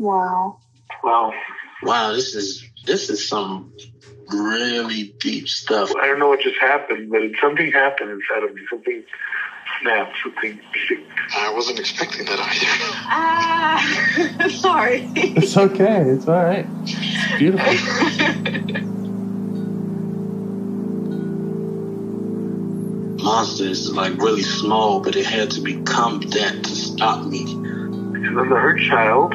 Wow. 0.00 0.56
Wow. 1.04 1.34
Wow, 1.82 2.12
this 2.14 2.34
is 2.34 2.64
this 2.86 3.10
is 3.10 3.28
some 3.28 3.74
really 4.32 5.14
deep 5.20 5.46
stuff. 5.46 5.92
I 5.94 6.06
don't 6.06 6.18
know 6.18 6.28
what 6.28 6.40
just 6.40 6.58
happened, 6.58 7.10
but 7.10 7.20
something 7.38 7.70
happened 7.70 8.10
inside 8.10 8.44
of 8.48 8.54
me. 8.54 8.62
Something 8.70 9.04
snapped. 9.82 10.16
Something. 10.22 10.58
I 11.36 11.52
wasn't 11.52 11.80
expecting 11.80 12.24
that 12.24 12.40
either. 12.40 12.66
Ah, 13.10 14.48
sorry. 14.48 15.12
It's 15.14 15.58
okay. 15.58 16.00
It's 16.00 16.26
all 16.26 16.44
right. 16.44 16.66
It's 16.82 17.38
beautiful. 17.38 17.74
Monsters 23.22 23.84
is 23.84 23.94
like 23.94 24.16
really 24.16 24.44
small, 24.44 25.02
but 25.02 25.14
it 25.14 25.26
had 25.26 25.50
to 25.50 25.60
become 25.60 26.20
that 26.20 26.64
to 26.64 26.74
stop 26.74 27.26
me. 27.26 27.44
And 27.52 28.38
then 28.38 28.48
the 28.48 28.56
hurt 28.56 28.80
child 28.80 29.34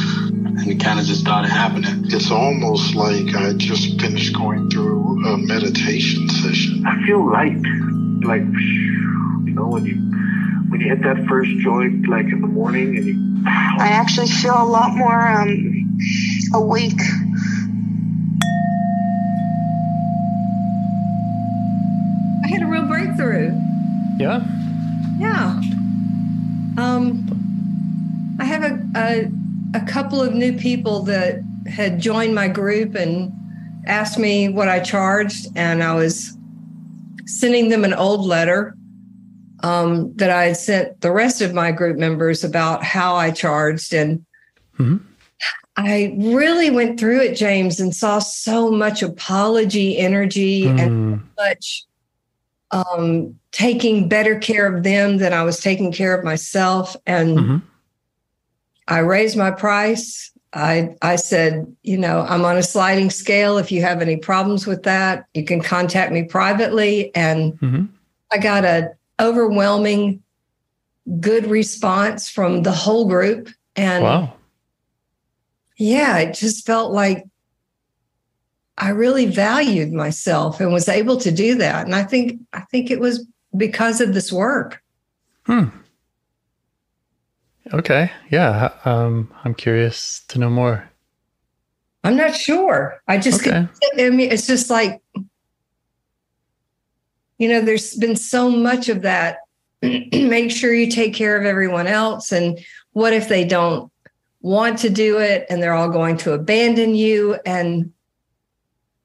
and 0.61 0.69
it 0.69 0.79
kind 0.79 0.99
of 0.99 1.05
just 1.05 1.21
started 1.21 1.49
happening. 1.49 2.05
It's 2.05 2.29
almost 2.29 2.93
like 2.95 3.33
I 3.35 3.53
just 3.53 3.99
finished 3.99 4.35
going 4.35 4.69
through 4.69 5.25
a 5.25 5.37
meditation 5.37 6.29
session. 6.29 6.85
I 6.85 7.03
feel 7.05 7.25
light. 7.29 7.57
Like, 8.23 8.43
you 8.43 9.53
know, 9.55 9.67
when 9.67 9.85
you 9.85 9.95
when 10.69 10.81
you 10.81 10.89
hit 10.89 11.01
that 11.01 11.25
first 11.27 11.49
joint, 11.59 12.07
like 12.07 12.25
in 12.25 12.41
the 12.41 12.47
morning, 12.47 12.95
and 12.95 13.05
you. 13.05 13.43
I 13.47 13.87
actually 13.87 14.27
feel 14.27 14.53
a 14.53 14.63
lot 14.63 14.95
more 14.95 15.27
um 15.27 15.99
awake. 16.53 17.01
I 22.43 22.47
had 22.47 22.61
a 22.61 22.67
real 22.67 22.85
breakthrough. 22.85 23.59
Yeah. 24.17 24.45
Yeah. 25.17 25.59
Um, 26.77 28.37
I 28.39 28.45
have 28.45 28.63
a, 28.63 28.79
a 28.95 29.40
a 29.73 29.81
couple 29.81 30.21
of 30.21 30.33
new 30.33 30.57
people 30.57 31.03
that 31.03 31.41
had 31.67 31.99
joined 31.99 32.35
my 32.35 32.47
group 32.47 32.95
and 32.95 33.31
asked 33.87 34.19
me 34.19 34.49
what 34.49 34.67
I 34.67 34.79
charged, 34.79 35.47
and 35.55 35.83
I 35.83 35.95
was 35.95 36.37
sending 37.25 37.69
them 37.69 37.83
an 37.83 37.93
old 37.93 38.25
letter 38.25 38.75
um, 39.63 40.13
that 40.15 40.29
I 40.29 40.45
had 40.45 40.57
sent 40.57 41.01
the 41.01 41.11
rest 41.11 41.41
of 41.41 41.53
my 41.53 41.71
group 41.71 41.97
members 41.97 42.43
about 42.43 42.83
how 42.83 43.15
I 43.15 43.31
charged, 43.31 43.93
and 43.93 44.25
Mhm. 44.77 45.01
I 45.77 46.15
really 46.17 46.69
went 46.69 46.99
through 46.99 47.21
it, 47.21 47.35
James, 47.35 47.79
and 47.79 47.95
saw 47.95 48.19
so 48.19 48.71
much 48.71 49.01
apology 49.01 49.97
energy 49.97 50.67
and 50.67 50.91
Mm. 50.91 51.21
much 51.37 51.85
um, 52.71 53.35
taking 53.51 54.07
better 54.07 54.35
care 54.39 54.65
of 54.65 54.83
them 54.83 55.17
than 55.17 55.33
I 55.33 55.43
was 55.43 55.59
taking 55.59 55.91
care 55.91 56.17
of 56.17 56.23
myself. 56.23 56.95
And 57.05 57.37
Mhm. 57.37 57.61
I 58.91 58.99
raised 58.99 59.37
my 59.37 59.51
price. 59.51 60.31
I 60.53 60.95
I 61.01 61.15
said, 61.15 61.65
you 61.81 61.97
know, 61.97 62.25
I'm 62.27 62.43
on 62.43 62.57
a 62.57 62.63
sliding 62.63 63.09
scale. 63.09 63.57
If 63.57 63.71
you 63.71 63.81
have 63.81 64.01
any 64.01 64.17
problems 64.17 64.67
with 64.67 64.83
that, 64.83 65.25
you 65.33 65.45
can 65.45 65.61
contact 65.61 66.11
me 66.11 66.23
privately. 66.23 67.15
And 67.15 67.57
Mhm. 67.59 67.87
I 68.33 68.37
got 68.37 68.65
a 68.65 68.89
overwhelming 69.17 70.21
good 71.21 71.47
response 71.49 72.29
from 72.29 72.63
the 72.63 72.73
whole 72.73 73.07
group. 73.07 73.47
And 73.77 74.03
Wow. 74.03 74.33
yeah, 75.77 76.17
it 76.17 76.33
just 76.33 76.65
felt 76.65 76.91
like 76.91 77.25
I 78.77 78.89
really 78.89 79.27
valued 79.27 79.93
myself 79.93 80.59
and 80.59 80.73
was 80.73 80.89
able 80.89 81.15
to 81.17 81.31
do 81.31 81.55
that. 81.55 81.85
And 81.85 81.95
I 81.95 82.03
think 82.03 82.41
I 82.51 82.61
think 82.71 82.91
it 82.91 82.99
was 82.99 83.25
because 83.55 84.01
of 84.01 84.13
this 84.13 84.33
work. 84.33 84.81
Hmm. 85.45 85.69
Okay. 87.73 88.11
Yeah. 88.29 88.73
Um, 88.85 89.33
I'm 89.43 89.53
curious 89.53 90.23
to 90.29 90.39
know 90.39 90.49
more. 90.49 90.89
I'm 92.03 92.17
not 92.17 92.35
sure. 92.35 93.01
I 93.07 93.17
just 93.17 93.45
Okay. 93.45 93.67
I 93.99 94.09
mean, 94.09 94.31
it's 94.31 94.47
just 94.47 94.69
like 94.69 95.01
you 97.41 97.47
know, 97.47 97.59
there's 97.59 97.95
been 97.95 98.15
so 98.15 98.51
much 98.51 98.87
of 98.87 99.01
that. 99.01 99.39
Make 99.81 100.51
sure 100.51 100.75
you 100.75 100.91
take 100.91 101.15
care 101.15 101.35
of 101.39 101.43
everyone 101.43 101.87
else. 101.87 102.31
And 102.31 102.59
what 102.91 103.13
if 103.13 103.29
they 103.29 103.45
don't 103.45 103.91
want 104.41 104.77
to 104.79 104.91
do 104.91 105.17
it 105.17 105.47
and 105.49 105.61
they're 105.61 105.73
all 105.73 105.89
going 105.89 106.17
to 106.17 106.33
abandon 106.33 106.93
you? 106.93 107.39
And 107.43 107.93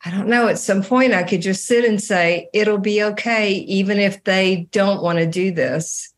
I 0.04 0.10
don't 0.10 0.28
know, 0.28 0.48
at 0.48 0.58
some 0.58 0.82
point 0.82 1.14
I 1.14 1.22
could 1.22 1.40
just 1.40 1.64
sit 1.64 1.86
and 1.86 1.98
say, 2.00 2.50
it'll 2.52 2.76
be 2.76 3.02
okay, 3.02 3.54
even 3.54 3.98
if 3.98 4.22
they 4.24 4.68
don't 4.70 5.02
want 5.02 5.18
to 5.18 5.26
do 5.26 5.50
this. 5.50 6.12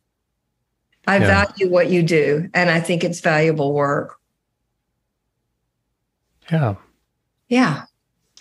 I 1.09 1.17
Yeah. 1.17 1.47
value 1.47 1.71
what 1.73 1.89
you 1.91 2.03
do, 2.03 2.51
and 2.53 2.69
I 2.69 2.81
think 2.81 3.03
it's 3.03 3.21
valuable 3.21 3.73
work. 3.73 4.21
Yeah. 6.53 6.75
Yeah. 7.49 7.85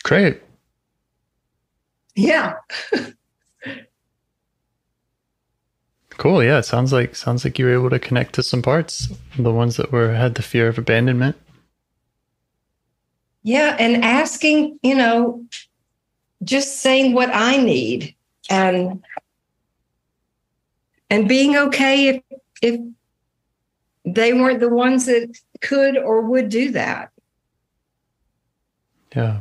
Great. 0.03 0.41
Yeah. 2.15 2.55
Cool. 6.17 6.43
Yeah. 6.43 6.61
Sounds 6.61 6.91
like 6.91 7.15
sounds 7.15 7.43
like 7.45 7.59
you 7.59 7.65
were 7.65 7.73
able 7.73 7.91
to 7.91 7.99
connect 7.99 8.33
to 8.35 8.41
some 8.43 8.63
parts, 8.63 9.07
the 9.37 9.51
ones 9.53 9.77
that 9.77 9.91
were 9.91 10.13
had 10.15 10.33
the 10.33 10.41
fear 10.41 10.67
of 10.67 10.79
abandonment. 10.79 11.35
Yeah, 13.43 13.77
and 13.79 14.03
asking, 14.03 14.79
you 14.81 14.95
know, 14.95 15.45
just 16.43 16.79
saying 16.79 17.13
what 17.13 17.29
I 17.31 17.57
need 17.57 18.15
and 18.49 19.03
and 21.11 21.29
being 21.29 21.55
okay 21.55 22.07
if 22.07 22.23
if 22.61 22.79
they 24.05 24.33
weren't 24.33 24.59
the 24.59 24.69
ones 24.69 25.05
that 25.05 25.37
could 25.61 25.97
or 25.97 26.21
would 26.21 26.49
do 26.49 26.71
that. 26.71 27.11
Yeah. 29.15 29.39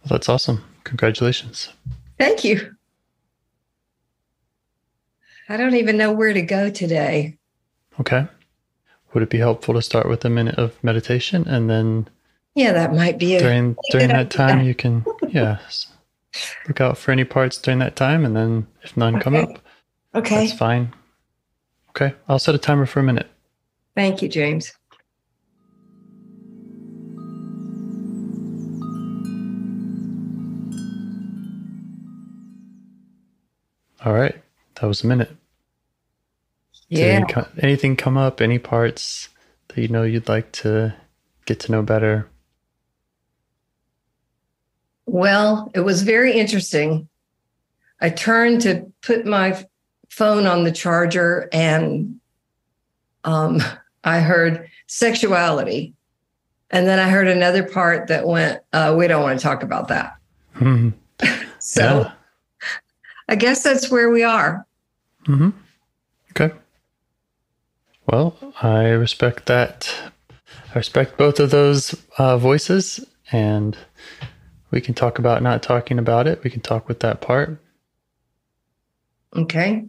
Well, 0.00 0.08
that's 0.10 0.28
awesome. 0.28 0.64
Congratulations. 0.84 1.68
Thank 2.18 2.44
you. 2.44 2.74
I 5.48 5.56
don't 5.56 5.74
even 5.74 5.96
know 5.96 6.12
where 6.12 6.32
to 6.32 6.42
go 6.42 6.70
today. 6.70 7.38
Okay. 8.00 8.26
Would 9.12 9.22
it 9.22 9.30
be 9.30 9.38
helpful 9.38 9.74
to 9.74 9.82
start 9.82 10.08
with 10.08 10.24
a 10.24 10.30
minute 10.30 10.56
of 10.58 10.82
meditation 10.82 11.46
and 11.46 11.68
then 11.68 12.08
Yeah, 12.54 12.72
that 12.72 12.94
might 12.94 13.18
be 13.18 13.38
during 13.38 13.76
during 13.90 14.08
that 14.08 14.30
time 14.30 14.62
you 14.62 14.74
can 14.74 15.04
yeah 15.28 15.58
s- 15.66 15.88
look 16.66 16.80
out 16.80 16.96
for 16.96 17.10
any 17.12 17.24
parts 17.24 17.58
during 17.60 17.78
that 17.80 17.94
time 17.96 18.24
and 18.24 18.34
then 18.34 18.66
if 18.82 18.96
none 18.96 19.20
come 19.20 19.34
Okay. 19.36 19.52
up 19.52 19.58
okay. 20.14 20.46
that's 20.46 20.58
fine. 20.58 20.92
Okay. 21.90 22.14
I'll 22.28 22.38
set 22.38 22.54
a 22.54 22.58
timer 22.58 22.86
for 22.86 23.00
a 23.00 23.02
minute. 23.02 23.30
Thank 23.94 24.22
you, 24.22 24.28
James. 24.28 24.72
All 34.04 34.12
right. 34.12 34.34
That 34.80 34.86
was 34.86 35.04
a 35.04 35.06
minute. 35.06 35.36
Yeah. 36.88 37.24
any 37.36 37.46
anything 37.60 37.96
come 37.96 38.16
up? 38.16 38.40
Any 38.40 38.58
parts 38.58 39.28
that 39.68 39.80
you 39.80 39.88
know 39.88 40.02
you'd 40.02 40.28
like 40.28 40.52
to 40.52 40.94
get 41.46 41.60
to 41.60 41.72
know 41.72 41.82
better? 41.82 42.28
Well, 45.06 45.70
it 45.74 45.80
was 45.80 46.02
very 46.02 46.32
interesting. 46.32 47.08
I 48.00 48.10
turned 48.10 48.62
to 48.62 48.92
put 49.02 49.24
my 49.24 49.64
phone 50.12 50.46
on 50.46 50.62
the 50.62 50.70
charger 50.70 51.48
and 51.54 52.20
um, 53.24 53.62
I 54.04 54.20
heard 54.20 54.68
sexuality. 54.86 55.94
And 56.70 56.86
then 56.86 56.98
I 56.98 57.08
heard 57.08 57.28
another 57.28 57.62
part 57.62 58.08
that 58.08 58.26
went, 58.26 58.60
uh, 58.74 58.94
we 58.96 59.08
don't 59.08 59.22
want 59.22 59.38
to 59.38 59.42
talk 59.42 59.62
about 59.62 59.88
that. 59.88 60.16
hmm 60.52 60.90
So 61.60 61.82
Yeah. 61.82 62.12
I 63.28 63.36
guess 63.36 63.62
that's 63.62 63.90
where 63.90 64.10
we 64.10 64.22
are. 64.22 64.66
hmm 65.24 65.50
Okay. 66.32 66.54
Well, 68.06 68.36
I 68.60 68.88
respect 68.88 69.46
that. 69.46 69.94
I 70.74 70.78
respect 70.78 71.16
both 71.16 71.38
of 71.40 71.50
those 71.50 71.94
uh, 72.18 72.36
voices, 72.36 73.06
and 73.30 73.78
we 74.70 74.80
can 74.80 74.92
talk 74.94 75.18
about 75.18 75.42
not 75.42 75.62
talking 75.62 75.98
about 75.98 76.26
it. 76.26 76.42
We 76.42 76.50
can 76.50 76.60
talk 76.62 76.88
with 76.88 77.00
that 77.00 77.20
part. 77.20 77.62
Okay. 79.36 79.86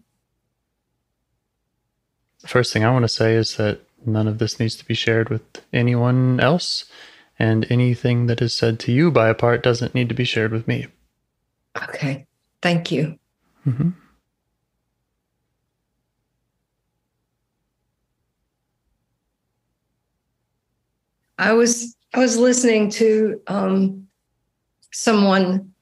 First 2.46 2.74
thing 2.74 2.84
I 2.84 2.92
want 2.92 3.04
to 3.04 3.10
say 3.10 3.36
is 3.36 3.56
that 3.56 3.82
none 4.06 4.28
of 4.28 4.38
this 4.38 4.60
needs 4.60 4.76
to 4.76 4.86
be 4.86 4.94
shared 4.94 5.30
with 5.30 5.42
anyone 5.72 6.40
else, 6.40 6.86
and 7.40 7.66
anything 7.70 8.28
that 8.28 8.42
is 8.42 8.54
said 8.54 8.80
to 8.82 8.92
you 8.92 9.12
by 9.12 9.30
a 9.30 9.34
part 9.34 9.64
doesn't 9.64 9.96
need 9.96 10.10
to 10.10 10.16
be 10.16 10.26
shared 10.26 10.52
with 10.52 10.68
me. 10.68 10.88
Okay. 11.90 12.26
Thank 12.62 12.92
you. 12.92 13.18
hmm 13.64 13.90
I 21.40 21.54
was 21.54 21.96
I 22.14 22.20
was 22.20 22.38
listening 22.38 22.90
to 22.92 23.42
um, 23.48 24.08
someone 24.92 25.74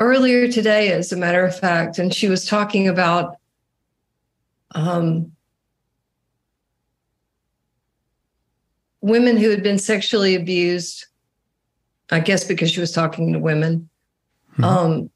earlier 0.00 0.50
today, 0.50 0.90
as 0.92 1.12
a 1.12 1.16
matter 1.16 1.44
of 1.44 1.56
fact, 1.56 1.98
and 1.98 2.12
she 2.12 2.28
was 2.28 2.46
talking 2.46 2.88
about 2.88 3.36
um, 4.74 5.32
women 9.00 9.36
who 9.36 9.50
had 9.50 9.62
been 9.62 9.78
sexually 9.78 10.34
abused. 10.34 11.06
I 12.10 12.20
guess 12.20 12.44
because 12.44 12.70
she 12.70 12.80
was 12.80 12.92
talking 12.92 13.32
to 13.32 13.38
women, 13.38 13.88
Mhm. 14.58 14.64
um, 14.64 15.10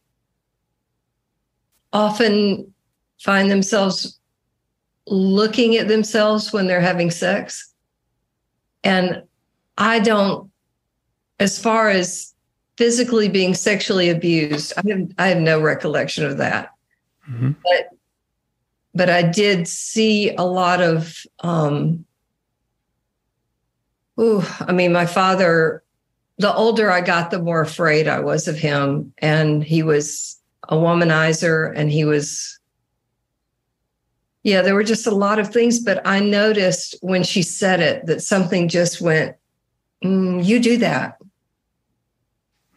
often 1.92 2.72
find 3.20 3.50
themselves 3.50 4.18
looking 5.06 5.76
at 5.76 5.88
themselves 5.88 6.52
when 6.52 6.66
they're 6.66 6.80
having 6.80 7.10
sex. 7.10 7.72
And 8.84 9.22
I 9.76 9.98
don't, 10.00 10.50
as 11.38 11.58
far 11.58 11.88
as 11.88 12.34
physically 12.76 13.28
being 13.28 13.54
sexually 13.54 14.08
abused, 14.08 14.72
I 14.76 14.82
have, 14.88 15.10
I 15.18 15.28
have 15.28 15.38
no 15.38 15.60
recollection 15.60 16.24
of 16.24 16.38
that. 16.38 16.70
hmm 17.24 17.52
But 17.62 17.90
I 19.08 19.22
did 19.22 19.68
see 19.68 20.34
a 20.34 20.42
lot 20.42 20.80
of, 20.80 21.24
um, 21.40 22.04
ooh, 24.20 24.42
I 24.60 24.72
mean, 24.72 24.92
my 24.92 25.06
father, 25.06 25.84
the 26.38 26.52
older 26.52 26.90
I 26.90 27.00
got, 27.00 27.30
the 27.30 27.38
more 27.38 27.60
afraid 27.60 28.08
I 28.08 28.20
was 28.20 28.48
of 28.48 28.56
him. 28.56 29.12
And 29.18 29.62
he 29.62 29.82
was 29.82 30.38
a 30.68 30.76
womanizer 30.76 31.72
and 31.74 31.90
he 31.90 32.04
was, 32.04 32.58
yeah, 34.42 34.62
there 34.62 34.74
were 34.74 34.82
just 34.82 35.06
a 35.06 35.14
lot 35.14 35.38
of 35.38 35.52
things. 35.52 35.78
But 35.78 36.04
I 36.04 36.20
noticed 36.20 36.96
when 37.00 37.22
she 37.22 37.42
said 37.42 37.80
it 37.80 38.06
that 38.06 38.22
something 38.22 38.68
just 38.68 39.00
went, 39.00 39.36
mm, 40.04 40.44
you 40.44 40.58
do 40.60 40.76
that. 40.78 41.18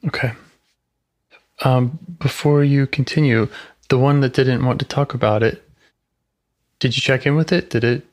Okay. 0.08 0.34
Um, 1.64 2.00
before 2.20 2.64
you 2.64 2.88
continue, 2.88 3.48
the 3.90 3.98
one 3.98 4.22
that 4.22 4.34
didn't 4.34 4.66
want 4.66 4.80
to 4.80 4.86
talk 4.86 5.14
about 5.14 5.44
it, 5.44 5.64
did 6.82 6.98
you 6.98 7.02
check 7.02 7.26
in 7.28 7.36
with 7.36 7.54
it? 7.54 7.70
Did 7.70 7.84
it 7.84 8.06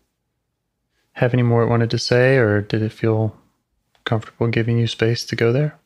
have 1.13 1.33
any 1.33 1.43
more 1.43 1.63
it 1.63 1.69
wanted 1.69 1.91
to 1.91 1.99
say, 1.99 2.37
or 2.37 2.61
did 2.61 2.83
it 2.83 2.93
feel 2.93 3.35
comfortable 4.05 4.47
giving 4.47 4.79
you 4.79 4.87
space 4.87 5.25
to 5.25 5.35
go 5.35 5.53
there? 5.53 5.77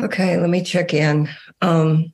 Okay, 0.00 0.36
let 0.38 0.48
me 0.48 0.62
check 0.62 0.94
in. 0.94 1.28
Um, 1.60 2.12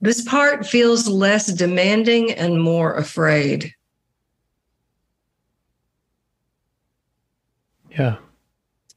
this 0.00 0.22
part 0.22 0.66
feels 0.66 1.08
less 1.08 1.46
demanding 1.46 2.32
and 2.32 2.60
more 2.60 2.94
afraid. 2.94 3.72
Yeah. 7.90 8.16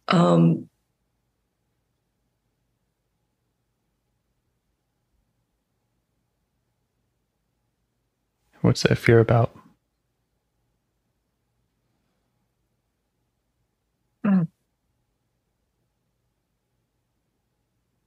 Um, 0.08 0.69
What's 8.62 8.84
that 8.84 8.98
fear 8.98 9.20
about? 9.20 9.56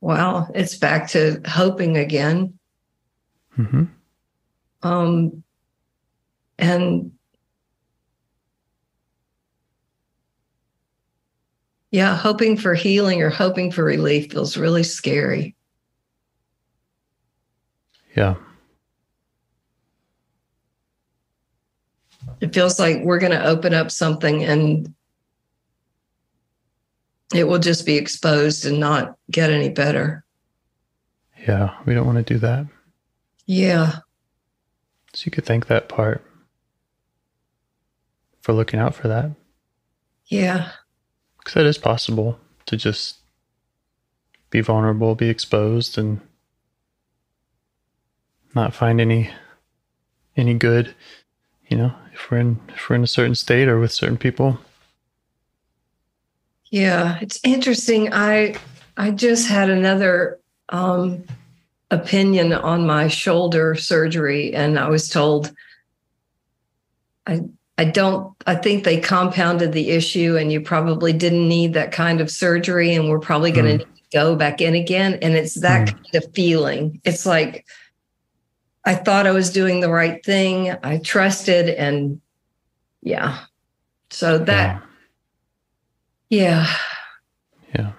well, 0.01 0.51
it's 0.55 0.77
back 0.77 1.09
to 1.09 1.41
hoping 1.47 1.97
again. 1.97 2.59
hmm 3.55 3.85
Um, 4.83 5.43
and 6.59 7.13
yeah, 11.93 12.17
hoping 12.17 12.57
for 12.57 12.75
healing 12.75 13.23
or 13.23 13.31
hoping 13.31 13.71
for 13.71 13.85
relief 13.85 14.33
feels 14.33 14.57
really 14.57 14.83
scary. 14.83 15.55
Yeah. 18.17 18.35
It 22.43 22.53
feels 22.53 22.81
like 22.81 23.05
we're 23.05 23.21
going 23.21 23.33
to 23.33 23.47
open 23.47 23.73
up 23.73 23.93
something 23.93 24.43
and 24.43 24.93
it 27.33 27.45
will 27.45 27.61
just 27.61 27.87
be 27.87 27.97
exposed 27.97 28.67
and 28.67 28.81
not 28.81 29.17
get 29.31 29.49
any 29.49 29.69
better. 29.69 30.25
Yeah. 31.47 31.77
We 31.87 31.95
don't 31.95 32.05
want 32.05 32.19
to 32.19 32.35
do 32.35 32.41
that. 32.41 32.67
Yeah. 33.47 34.01
So 35.15 35.23
you 35.27 35.31
could 35.31 35.47
thank 35.47 35.69
that 35.69 35.89
part 35.89 36.25
for 38.41 38.53
looking 38.53 38.81
out 38.81 38.97
for 38.97 39.07
that. 39.07 39.31
Yeah. 40.27 40.73
Because 41.39 41.61
it 41.61 41.67
is 41.67 41.79
possible 41.79 42.41
to 42.67 42.77
just 42.77 43.19
be 44.51 44.61
vulnerable, 44.61 45.15
be 45.15 45.29
exposed, 45.29 45.97
and 45.97 46.21
not 48.53 48.75
find 48.75 49.01
any 49.01 49.31
any 50.37 50.55
good. 50.55 50.95
You 51.73 51.79
know, 51.79 51.95
if 52.13 52.31
we're 52.31 52.37
in 52.37 52.61
if 52.69 52.91
we're 52.91 52.97
in 52.97 53.03
a 53.03 53.07
certain 53.07 53.35
state 53.35 53.67
or 53.67 53.81
with 53.81 53.93
certain 53.93 54.19
people. 54.19 54.59
Yeah, 56.67 57.17
it's 57.23 57.41
interesting. 57.43 58.13
I 58.13 58.57
I 58.99 59.11
just 59.11 59.49
had 59.49 59.71
another 59.71 60.39
um, 60.69 61.25
opinion 61.91 62.53
on 62.53 62.87
my 62.87 63.09
shoulder 63.09 63.75
surgery, 63.75 64.53
and 64.53 64.79
I 64.79 64.91
was 64.91 65.09
told 65.09 65.51
I 67.27 67.41
I 67.79 67.85
don't 67.87 68.35
I 68.47 68.55
think 68.57 68.85
they 68.85 69.01
compounded 69.01 69.73
the 69.73 69.93
issue, 69.93 70.37
and 70.37 70.53
you 70.53 70.61
probably 70.61 71.15
didn't 71.15 71.49
need 71.49 71.73
that 71.73 71.91
kind 71.91 72.21
of 72.21 72.31
surgery, 72.31 72.95
and 72.95 73.09
we're 73.09 73.19
probably 73.19 73.51
going 73.51 73.79
to 73.79 73.83
Mm. 73.83 73.89
need 73.89 73.97
to 73.97 74.19
go 74.19 74.37
back 74.37 74.61
in 74.61 74.75
again. 74.75 75.19
And 75.23 75.33
it's 75.37 75.59
that 75.63 75.89
Mm. 75.89 75.93
kind 76.13 76.23
of 76.23 76.35
feeling. 76.35 77.01
It's 77.05 77.25
like 77.25 77.65
I 78.85 78.95
thought 78.95 79.27
I 79.27 79.31
was 79.33 79.51
doing 79.51 79.81
the 79.81 79.91
right 79.91 80.25
thing. 80.25 80.71
I 80.83 80.99
trusted, 80.99 81.69
and 81.69 82.21
yeah. 83.01 83.45
So 84.11 84.39
that 84.39 84.83
Yeah, 86.29 86.67
yeah. 86.67 86.77
yeah. 87.75 87.93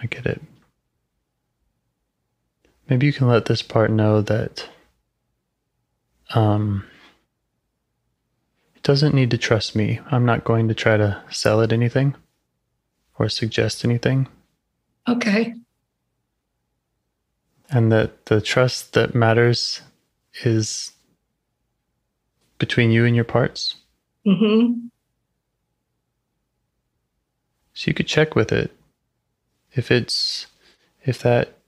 I 0.00 0.06
get 0.06 0.26
it. 0.26 0.42
Maybe 2.88 3.06
you 3.06 3.12
can 3.12 3.28
let 3.28 3.46
this 3.46 3.62
part 3.62 3.90
know 3.90 4.22
that 4.22 4.68
um 6.34 6.84
it 8.74 8.82
doesn't 8.82 9.14
need 9.14 9.30
to 9.32 9.38
trust 9.38 9.76
me. 9.76 10.00
I'm 10.10 10.24
not 10.24 10.44
going 10.44 10.68
to 10.68 10.74
try 10.74 10.96
to 10.96 11.22
sell 11.30 11.60
it 11.60 11.72
anything 11.72 12.14
or 13.18 13.28
suggest 13.28 13.84
anything. 13.84 14.28
Okay. 15.08 15.54
And 17.70 17.90
that 17.92 18.26
the 18.26 18.40
trust 18.40 18.92
that 18.92 19.14
matters 19.14 19.82
is 20.44 20.92
between 22.58 22.90
you 22.90 23.04
and 23.04 23.14
your 23.14 23.24
parts. 23.24 23.74
Mm-hmm. 24.26 24.86
So 27.74 27.84
you 27.88 27.94
could 27.94 28.06
check 28.06 28.34
with 28.34 28.52
it. 28.52 28.72
If 29.72 29.90
it's 29.90 30.46
if 31.04 31.20
that 31.22 31.58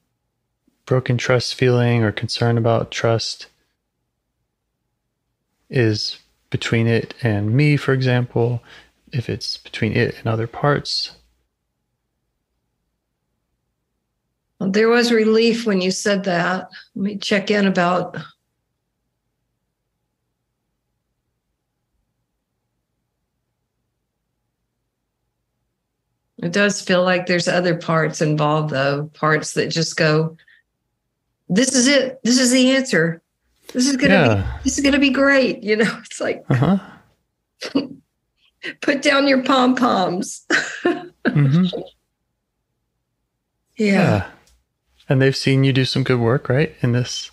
broken 0.86 1.18
trust 1.18 1.54
feeling 1.54 2.02
or 2.02 2.10
concern 2.10 2.56
about 2.56 2.90
trust 2.90 3.46
is 5.68 6.18
between 6.50 6.86
it 6.86 7.12
and 7.22 7.54
me, 7.54 7.76
for 7.76 7.92
example, 7.92 8.62
if 9.12 9.28
it's 9.28 9.58
between 9.58 9.92
it 9.92 10.16
and 10.18 10.26
other 10.28 10.46
parts. 10.46 11.12
There 14.60 14.88
was 14.88 15.12
relief 15.12 15.66
when 15.66 15.80
you 15.80 15.90
said 15.90 16.24
that. 16.24 16.68
Let 16.96 17.02
me 17.02 17.16
check 17.16 17.50
in 17.50 17.66
about. 17.66 18.16
It 26.38 26.52
does 26.52 26.80
feel 26.80 27.02
like 27.02 27.26
there's 27.26 27.48
other 27.48 27.76
parts 27.76 28.20
involved, 28.20 28.70
though, 28.70 29.10
parts 29.14 29.54
that 29.54 29.68
just 29.68 29.96
go, 29.96 30.36
this 31.48 31.74
is 31.74 31.88
it. 31.88 32.20
This 32.22 32.38
is 32.38 32.50
the 32.52 32.72
answer. 32.76 33.22
This 33.72 33.86
is 33.86 33.96
gonna 33.96 34.14
Yeah. 34.14 34.34
be 34.36 34.60
this 34.64 34.78
is 34.78 34.84
gonna 34.84 34.98
be 34.98 35.10
great. 35.10 35.62
You 35.62 35.76
know, 35.76 35.98
it's 36.04 36.20
like 36.20 36.44
Uh 36.50 36.54
huh. 36.54 36.78
put 38.82 39.02
down 39.02 39.26
your 39.28 39.42
pom 39.44 39.74
poms. 39.74 40.44
hmm 41.26 41.66
yeah. 43.76 44.30
And 45.08 45.22
they've 45.22 45.36
seen 45.36 45.64
you 45.64 45.72
do 45.72 45.84
some 45.84 46.02
good 46.02 46.20
work, 46.20 46.48
right? 46.48 46.74
In 46.82 46.92
this 46.92 47.30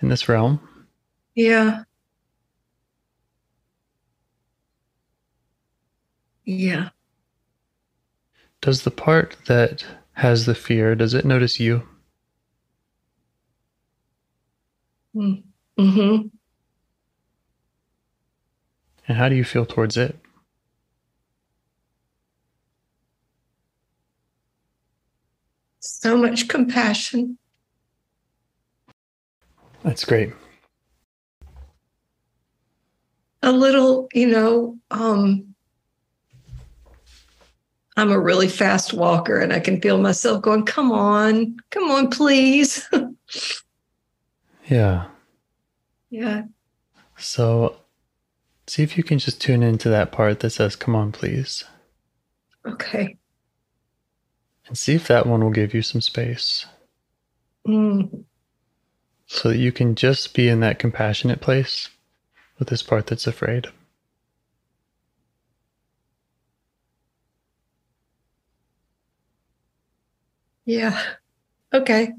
in 0.00 0.08
this 0.08 0.28
realm. 0.28 0.60
Yeah. 1.34 1.84
Yeah. 6.44 6.90
Does 8.60 8.82
the 8.82 8.90
part 8.90 9.36
that 9.46 9.84
has 10.14 10.46
the 10.46 10.54
fear, 10.54 10.94
does 10.94 11.14
it 11.14 11.24
notice 11.24 11.58
you? 11.58 11.86
Mm-hmm. 15.14 16.28
And 19.06 19.18
how 19.18 19.28
do 19.28 19.34
you 19.36 19.44
feel 19.44 19.66
towards 19.66 19.96
it? 19.96 20.18
So 25.86 26.16
much 26.16 26.48
compassion. 26.48 27.36
That's 29.82 30.06
great. 30.06 30.32
A 33.42 33.52
little, 33.52 34.08
you 34.14 34.26
know, 34.26 34.78
um, 34.90 35.54
I'm 37.98 38.10
a 38.10 38.18
really 38.18 38.48
fast 38.48 38.94
walker 38.94 39.38
and 39.38 39.52
I 39.52 39.60
can 39.60 39.78
feel 39.78 39.98
myself 39.98 40.40
going, 40.40 40.64
come 40.64 40.90
on, 40.90 41.56
come 41.70 41.90
on, 41.90 42.10
please. 42.10 42.88
Yeah. 44.66 45.08
yeah. 46.08 46.44
So 47.18 47.76
see 48.66 48.82
if 48.82 48.96
you 48.96 49.04
can 49.04 49.18
just 49.18 49.38
tune 49.38 49.62
into 49.62 49.90
that 49.90 50.10
part 50.10 50.40
that 50.40 50.48
says, 50.48 50.74
come 50.74 50.96
on, 50.96 51.12
please. 51.12 51.64
Okay. 52.64 53.18
And 54.66 54.78
see 54.78 54.94
if 54.94 55.08
that 55.08 55.26
one 55.26 55.42
will 55.42 55.50
give 55.50 55.74
you 55.74 55.82
some 55.82 56.00
space 56.00 56.66
Mm. 57.66 58.24
so 59.26 59.48
that 59.48 59.56
you 59.58 59.72
can 59.72 59.94
just 59.94 60.34
be 60.34 60.48
in 60.48 60.60
that 60.60 60.78
compassionate 60.78 61.40
place 61.40 61.88
with 62.58 62.68
this 62.68 62.82
part 62.82 63.06
that's 63.06 63.26
afraid. 63.26 63.68
Yeah. 70.66 71.00
Okay. 71.72 72.12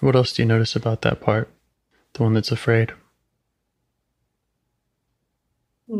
What 0.00 0.14
else 0.14 0.32
do 0.32 0.42
you 0.42 0.46
notice 0.46 0.76
about 0.76 1.02
that 1.02 1.20
part? 1.20 1.50
The 2.18 2.24
one 2.24 2.34
that's 2.34 2.50
afraid? 2.50 2.92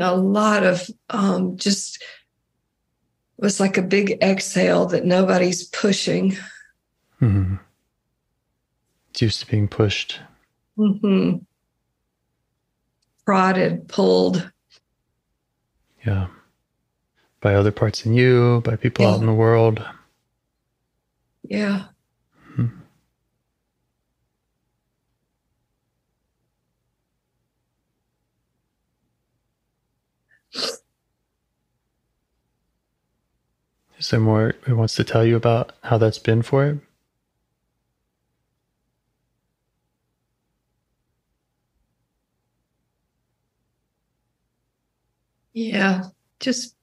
a 0.01 0.17
lot 0.17 0.65
of 0.67 0.91
um, 1.11 1.57
just 1.57 2.03
it 2.03 3.43
was 3.45 3.59
like 3.61 3.79
a 3.79 3.83
big 3.83 4.19
exhale 4.21 4.85
that 4.87 5.05
nobody's 5.05 5.69
pushing. 5.69 6.37
hmm 7.21 7.55
It's 9.11 9.23
used 9.23 9.41
to 9.41 9.47
being 9.47 9.69
pushed. 9.69 10.19
hmm 10.77 11.37
Prodded, 13.25 13.87
pulled. 13.89 14.51
Yeah. 16.05 16.27
By 17.41 17.55
other 17.55 17.71
parts 17.73 18.05
in 18.05 18.13
you, 18.15 18.61
by 18.65 18.75
people 18.75 19.07
out 19.07 19.21
in 19.21 19.27
the 19.27 19.33
world. 19.33 19.87
Yeah. 21.45 21.85
Is 33.99 34.11
there 34.11 34.21
more 34.21 34.55
it 34.67 34.75
wants 34.75 34.95
to 34.97 35.05
tell 35.05 35.25
you 35.25 35.37
about 35.37 35.73
how 35.83 35.99
that's 35.99 36.19
been 36.19 36.43
for 36.43 36.67
it? 36.67 36.79
Yeah. 45.53 46.05
Just 46.39 46.77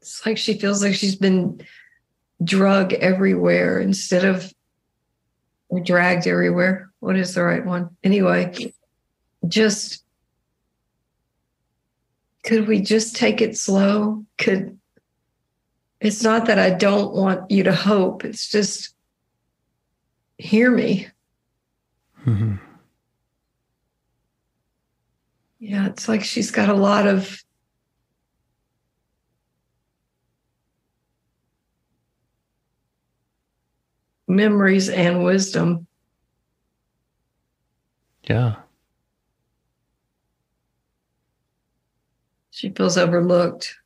it's 0.00 0.24
like 0.24 0.38
she 0.38 0.56
feels 0.56 0.84
like 0.84 0.94
she's 0.94 1.16
been 1.16 1.60
drug 2.44 2.92
everywhere 2.92 3.80
instead 3.80 4.24
of 4.24 4.52
or 5.68 5.80
dragged 5.80 6.28
everywhere. 6.28 6.90
What 7.00 7.16
is 7.16 7.34
the 7.34 7.42
right 7.42 7.64
one? 7.64 7.96
Anyway, 8.04 8.72
just 9.48 10.04
could 12.46 12.68
we 12.68 12.80
just 12.80 13.16
take 13.16 13.42
it 13.42 13.58
slow? 13.58 14.24
Could 14.38 14.78
it's 16.00 16.22
not 16.22 16.46
that 16.46 16.58
I 16.58 16.70
don't 16.70 17.14
want 17.14 17.50
you 17.50 17.64
to 17.64 17.74
hope, 17.74 18.24
it's 18.24 18.48
just 18.48 18.94
hear 20.38 20.70
me. 20.70 21.08
hmm 22.22 22.56
Yeah, 25.58 25.86
it's 25.86 26.08
like 26.08 26.22
she's 26.22 26.50
got 26.50 26.68
a 26.68 26.74
lot 26.74 27.06
of 27.06 27.42
memories 34.28 34.88
and 34.88 35.24
wisdom. 35.24 35.86
Yeah. 38.24 38.56
She 42.56 42.70
feels 42.70 42.96
overlooked 42.96 43.76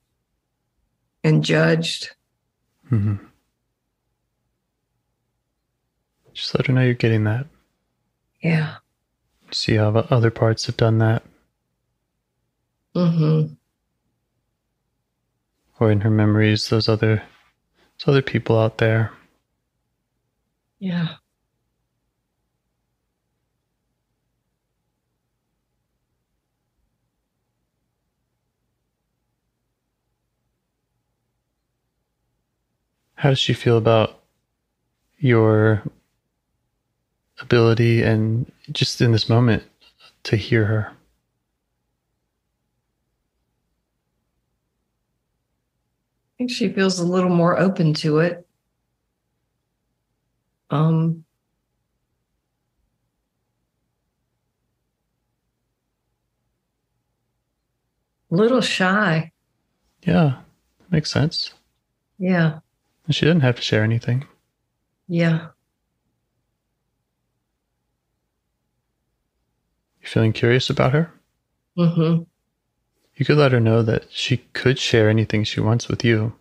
and 1.25 1.43
judged. 1.43 2.11
hmm 2.89 3.17
Just 6.33 6.55
let 6.55 6.69
her 6.69 6.73
know 6.73 6.83
you're 6.83 6.95
getting 6.95 7.25
that. 7.25 7.47
Yeah. 8.41 8.77
See 9.51 9.75
how 9.75 9.91
the 9.91 10.05
other 10.15 10.31
parts 10.31 10.67
have 10.67 10.77
done 10.77 10.99
that, 10.99 11.25
Mm-hmm. 12.95 13.55
or 15.81 15.91
in 15.91 16.03
her 16.03 16.11
memories, 16.11 16.69
those 16.69 16.89
other, 16.89 17.17
those 17.99 18.07
other 18.07 18.23
people 18.23 18.57
out 18.57 18.79
there. 18.79 19.11
Yeah. 20.79 21.15
How 33.21 33.29
does 33.29 33.39
she 33.39 33.53
feel 33.53 33.77
about 33.77 34.19
your 35.19 35.83
ability 37.39 38.03
and 38.03 38.51
just 38.73 39.03
in 39.03 39.13
this 39.13 39.29
moment 39.29 39.63
to 40.23 40.37
hear 40.37 40.65
her? 40.65 40.91
I 46.33 46.39
think 46.39 46.51
she 46.51 46.73
feels 46.73 46.99
a 46.99 47.05
little 47.05 47.29
more 47.29 47.59
open 47.59 47.93
to 47.93 48.21
it. 48.21 48.47
Um, 50.71 51.27
little 58.31 58.63
shy. 58.63 59.31
Yeah, 60.05 60.39
makes 60.91 61.11
sense. 61.11 61.53
Yeah. 62.19 62.61
She 63.11 63.27
didn't 63.27 63.43
have 63.43 63.57
to 63.57 63.63
share 63.63 63.83
anything. 63.83 64.25
Yeah. 65.09 65.49
You 70.01 70.09
feeling 70.09 70.33
curious 70.33 70.71
about 70.71 70.93
her? 70.93 71.13
Mm-hmm. 71.77 72.23
You 73.17 73.25
could 73.25 73.37
let 73.37 73.53
her 73.53 73.61
know 73.61 73.83
that 73.83 74.07
she 74.11 74.39
could 74.53 74.79
share 74.79 75.11
anything 75.11 75.45
she 75.45 75.61
wants 75.61 75.89
with 75.89 76.05
you. 76.05 76.35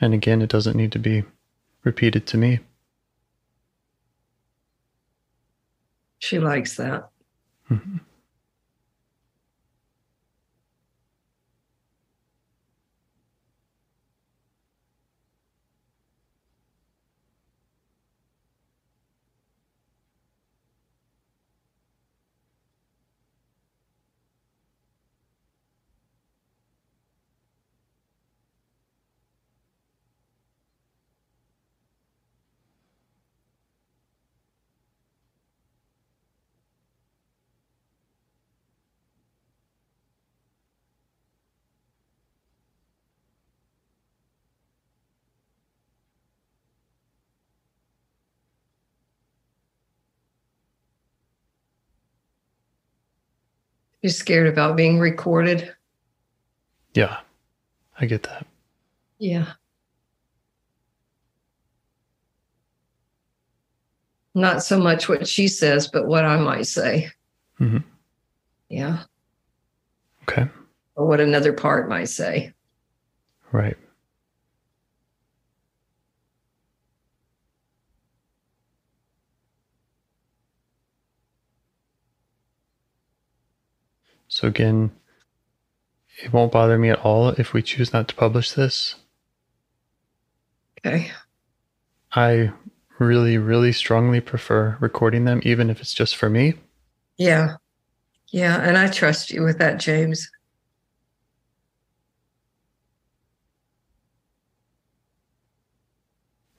And 0.00 0.14
again, 0.14 0.42
it 0.42 0.50
doesn't 0.50 0.76
need 0.76 0.92
to 0.92 0.98
be 0.98 1.24
repeated 1.82 2.26
to 2.28 2.38
me. 2.38 2.60
She 6.18 6.38
likes 6.38 6.76
that. 6.76 7.08
Mm-hmm. 7.70 7.96
You're 54.10 54.16
scared 54.16 54.48
about 54.48 54.76
being 54.76 54.98
recorded. 54.98 55.72
Yeah, 56.94 57.18
I 58.00 58.06
get 58.06 58.24
that. 58.24 58.44
Yeah. 59.20 59.52
Not 64.34 64.64
so 64.64 64.80
much 64.80 65.08
what 65.08 65.28
she 65.28 65.46
says, 65.46 65.86
but 65.86 66.08
what 66.08 66.24
I 66.24 66.38
might 66.38 66.66
say. 66.66 67.10
hmm 67.58 67.76
Yeah. 68.68 69.04
Okay. 70.24 70.48
Or 70.96 71.06
what 71.06 71.20
another 71.20 71.52
part 71.52 71.88
might 71.88 72.08
say. 72.08 72.52
Right. 73.52 73.76
So 84.40 84.48
again, 84.48 84.90
it 86.24 86.32
won't 86.32 86.50
bother 86.50 86.78
me 86.78 86.88
at 86.88 87.00
all 87.00 87.28
if 87.28 87.52
we 87.52 87.60
choose 87.60 87.92
not 87.92 88.08
to 88.08 88.14
publish 88.14 88.52
this. 88.52 88.94
Okay. 90.78 91.10
I 92.12 92.50
really, 92.98 93.36
really 93.36 93.72
strongly 93.72 94.22
prefer 94.22 94.78
recording 94.80 95.26
them, 95.26 95.42
even 95.44 95.68
if 95.68 95.82
it's 95.82 95.92
just 95.92 96.16
for 96.16 96.30
me. 96.30 96.54
Yeah. 97.18 97.56
Yeah. 98.28 98.62
And 98.62 98.78
I 98.78 98.88
trust 98.88 99.30
you 99.30 99.42
with 99.42 99.58
that, 99.58 99.78
James. 99.78 100.30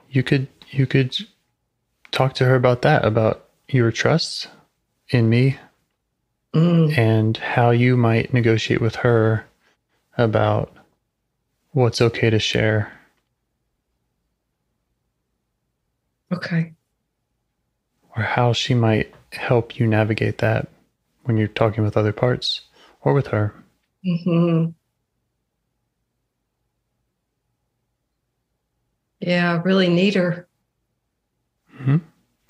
You 0.08 0.22
could 0.22 0.46
you 0.70 0.86
could 0.86 1.16
talk 2.12 2.34
to 2.34 2.44
her 2.44 2.54
about 2.54 2.82
that, 2.82 3.04
about 3.04 3.48
your 3.66 3.90
trust 3.90 4.46
in 5.08 5.28
me 5.28 5.58
Mm, 6.54 6.96
and 6.98 7.36
how 7.38 7.70
you 7.70 7.96
might 7.96 8.34
negotiate 8.34 8.80
with 8.80 8.96
her 8.96 9.46
about 10.18 10.74
what's 11.72 12.00
okay 12.02 12.28
to 12.30 12.38
share. 12.38 12.92
okay. 16.32 16.72
or 18.16 18.22
how 18.22 18.52
she 18.52 18.74
might 18.74 19.14
help 19.32 19.78
you 19.78 19.86
navigate 19.86 20.38
that 20.38 20.68
when 21.24 21.36
you're 21.38 21.48
talking 21.48 21.82
with 21.82 21.96
other 21.96 22.12
parts 22.12 22.62
or 23.00 23.14
with 23.14 23.28
her. 23.28 23.54
hmm 24.04 24.66
Yeah. 29.20 29.62
Really 29.64 29.88
need 29.88 30.14
her. 30.14 30.48
hmm 31.78 31.98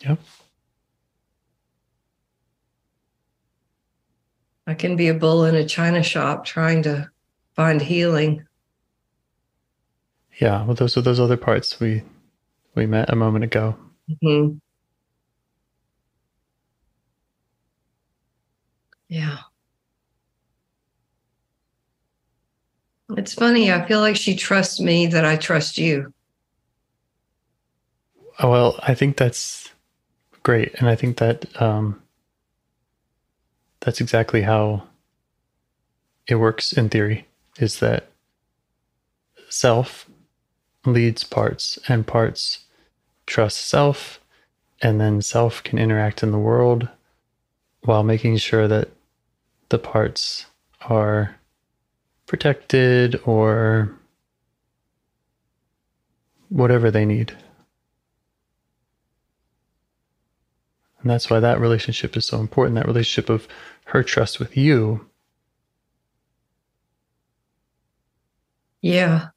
Yep. 0.01 0.19
I 4.73 4.75
can 4.75 4.97
be 4.97 5.09
a 5.09 5.15
bull 5.15 5.45
in 5.45 5.55
a 5.55 5.67
china 5.67 6.03
shop 6.03 6.47
trying 6.47 6.83
to 6.85 7.11
find 7.55 7.79
healing. 7.79 8.47
Yeah. 10.41 10.65
Well, 10.65 10.75
those 10.75 10.97
are 10.97 11.03
those 11.03 11.21
other 11.21 11.37
parts 11.37 11.79
we 11.79 12.03
we 12.75 12.87
met 12.87 13.11
a 13.11 13.15
moment 13.15 13.45
ago. 13.45 13.77
hmm 14.23 14.53
Yeah. 19.09 19.41
It's 23.15 23.35
funny. 23.35 23.71
I 23.71 23.87
feel 23.87 24.01
like 24.01 24.17
she 24.17 24.35
trusts 24.37 24.81
me 24.81 25.07
that 25.09 25.27
I 25.27 25.37
trust 25.37 25.77
you. 25.77 26.15
Well, 28.43 28.81
I 28.83 28.95
think 28.95 29.19
that's 29.19 29.69
great, 30.43 30.75
and 30.79 30.89
I 30.89 30.95
think 30.97 31.19
that 31.19 31.61
um, 31.61 32.02
that's 33.83 34.01
exactly 34.01 34.43
how 34.43 34.85
it 36.27 36.37
works 36.37 36.73
in 36.73 36.89
theory. 36.89 37.27
Is 37.59 37.81
that 37.81 38.09
self 39.49 40.09
leads 40.87 41.25
parts, 41.25 41.79
and 41.89 42.07
parts 42.07 42.61
trust 43.27 43.59
self, 43.67 44.21
and 44.81 45.01
then 45.01 45.21
self 45.21 45.63
can 45.63 45.79
interact 45.79 46.23
in 46.23 46.31
the 46.31 46.39
world 46.39 46.89
while 47.83 48.03
making 48.03 48.37
sure 48.37 48.69
that 48.69 48.89
the 49.69 49.79
parts 49.79 50.47
are 50.83 51.37
protected 52.27 53.21
or 53.27 53.93
whatever 56.49 56.91
they 56.91 57.05
need. 57.05 57.37
And 61.03 61.11
that's 61.11 61.29
why 61.29 61.41
that 61.41 61.61
relationship 61.61 62.17
is 62.17 62.25
so 62.25 62.39
important 62.39 62.77
that 62.77 62.87
relationship 62.87 63.29
of 63.29 63.49
her 63.87 64.03
trust 64.03 64.39
with 64.39 64.57
you. 64.57 65.07
Yeah. 68.81 69.29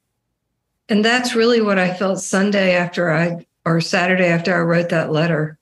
And 0.88 1.04
that's 1.04 1.34
really 1.34 1.60
what 1.60 1.78
I 1.78 1.92
felt 1.92 2.20
Sunday 2.20 2.76
after 2.76 3.10
I, 3.10 3.46
or 3.64 3.80
Saturday 3.80 4.26
after 4.26 4.54
I 4.54 4.60
wrote 4.60 4.90
that 4.90 5.10
letter. 5.10 5.58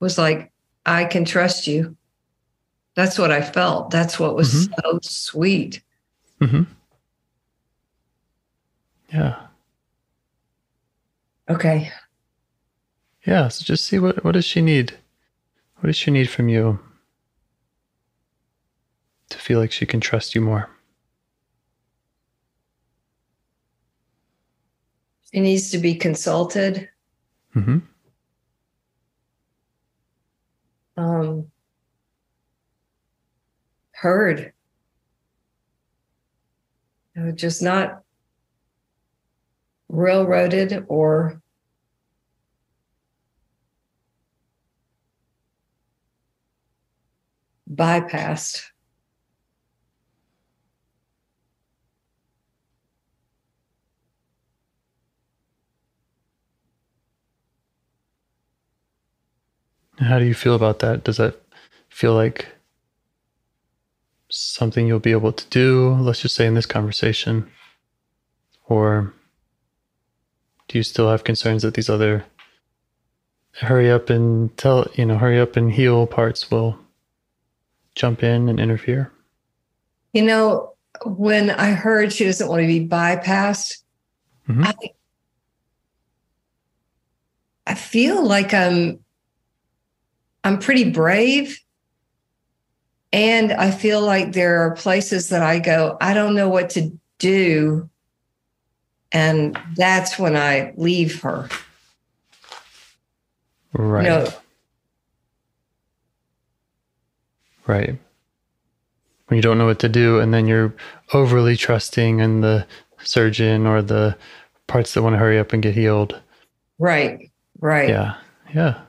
Was 0.00 0.18
like, 0.18 0.52
I 0.84 1.06
can 1.06 1.24
trust 1.24 1.66
you. 1.66 1.96
That's 2.94 3.18
what 3.18 3.30
I 3.30 3.40
felt. 3.40 3.90
That's 3.90 4.18
what 4.18 4.36
was 4.36 4.64
so 4.64 4.98
sweet. 5.02 5.82
Mm-hmm. 6.40 6.62
Yeah. 9.12 9.46
Okay. 11.48 11.90
Yeah. 13.26 13.48
So 13.48 13.64
just 13.64 13.84
see 13.84 13.98
what, 13.98 14.24
what 14.24 14.32
does 14.32 14.44
she 14.44 14.62
need? 14.62 14.96
What 15.76 15.88
does 15.88 15.96
she 15.96 16.10
need 16.10 16.30
from 16.30 16.48
you 16.48 16.78
to 19.30 19.38
feel 19.38 19.58
like 19.58 19.72
she 19.72 19.84
can 19.84 20.00
trust 20.00 20.34
you 20.34 20.40
more? 20.40 20.70
She 25.32 25.40
needs 25.40 25.70
to 25.72 25.78
be 25.78 25.96
consulted. 25.96 26.88
hmm 27.52 27.78
um, 30.96 31.50
heard. 33.92 34.52
You 37.14 37.22
know, 37.22 37.32
just 37.32 37.62
not 37.62 38.02
railroaded 39.88 40.84
or 40.88 41.40
bypassed. 47.72 48.62
How 59.98 60.18
do 60.18 60.24
you 60.26 60.34
feel 60.34 60.54
about 60.54 60.80
that? 60.80 61.04
Does 61.04 61.16
that 61.16 61.40
feel 61.88 62.14
like 62.14 62.48
something 64.28 64.86
you'll 64.86 64.98
be 64.98 65.12
able 65.12 65.32
to 65.32 65.46
do, 65.48 65.94
let's 65.94 66.20
just 66.20 66.34
say 66.34 66.46
in 66.46 66.54
this 66.54 66.66
conversation? 66.66 67.50
Or 68.68 69.14
do 70.68 70.78
you 70.78 70.82
still 70.82 71.10
have 71.10 71.24
concerns 71.24 71.62
that 71.62 71.74
these 71.74 71.88
other 71.88 72.24
hurry 73.52 73.90
up 73.90 74.10
and 74.10 74.54
tell, 74.58 74.86
you 74.94 75.06
know, 75.06 75.16
hurry 75.16 75.40
up 75.40 75.56
and 75.56 75.72
heal 75.72 76.06
parts 76.06 76.50
will 76.50 76.78
jump 77.96 78.22
in 78.22 78.48
and 78.48 78.60
interfere? 78.60 79.10
You 80.12 80.22
know, 80.22 80.74
when 81.04 81.50
I 81.50 81.72
heard 81.72 82.12
she 82.12 82.24
doesn't 82.24 82.48
want 82.48 82.60
to 82.60 82.66
be 82.66 82.86
bypassed, 82.86 83.78
Mhm. 84.48 84.64
I, 84.64 84.74
I 87.66 87.74
feel 87.74 88.24
like 88.24 88.54
I'm 88.54 89.00
I'm 90.44 90.60
pretty 90.60 90.90
brave. 90.92 91.58
And 93.12 93.52
I 93.52 93.72
feel 93.72 94.00
like 94.00 94.32
there 94.32 94.60
are 94.60 94.76
places 94.76 95.30
that 95.30 95.42
I 95.42 95.58
go, 95.58 95.96
I 96.00 96.14
don't 96.14 96.36
know 96.36 96.48
what 96.48 96.70
to 96.70 96.92
do. 97.18 97.88
And 99.10 99.58
that's 99.74 100.18
when 100.18 100.36
I 100.36 100.72
leave 100.76 101.22
her. 101.22 101.48
Right. 103.72 104.04
No. 104.04 104.28
Right. 107.66 107.98
When 109.26 109.36
you 109.36 109.42
don't 109.42 109.58
know 109.58 109.66
what 109.66 109.80
to 109.80 109.88
do, 109.88 110.20
and 110.20 110.32
then 110.32 110.46
you're 110.46 110.74
overly 111.12 111.56
trusting 111.56 112.20
in 112.20 112.40
the 112.40 112.66
surgeon 113.02 113.66
or 113.66 113.82
the 113.82 114.16
parts 114.66 114.94
that 114.94 115.02
want 115.02 115.14
to 115.14 115.18
hurry 115.18 115.38
up 115.38 115.52
and 115.52 115.62
get 115.62 115.74
healed. 115.74 116.20
Right. 116.78 117.30
Right. 117.60 117.88
Yeah. 117.88 118.14
Yeah. 118.54 118.80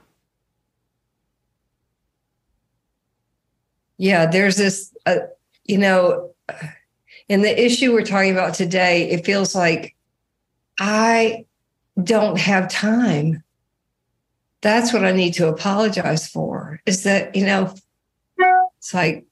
Yeah, 3.98 4.28
there's 4.28 4.58
this, 4.58 4.94
uh, 5.08 5.16
you 5.66 5.80
know, 5.80 6.32
in 7.28 7.42
the 7.42 7.66
issue 7.66 7.92
we're 7.92 8.06
talking 8.06 8.32
about 8.32 8.54
today, 8.54 9.10
it 9.10 9.26
feels 9.26 9.56
like 9.56 9.96
I 10.80 11.46
don't 12.04 12.38
have 12.38 12.70
time. 12.70 13.44
That's 14.62 14.94
what 14.94 15.04
I 15.04 15.12
need 15.12 15.34
to 15.36 15.48
apologize 15.48 16.28
for. 16.28 16.80
Is 16.86 17.04
that, 17.04 17.36
you 17.36 17.46
know, 17.46 17.74
it's 18.88 18.94
like 18.94 19.26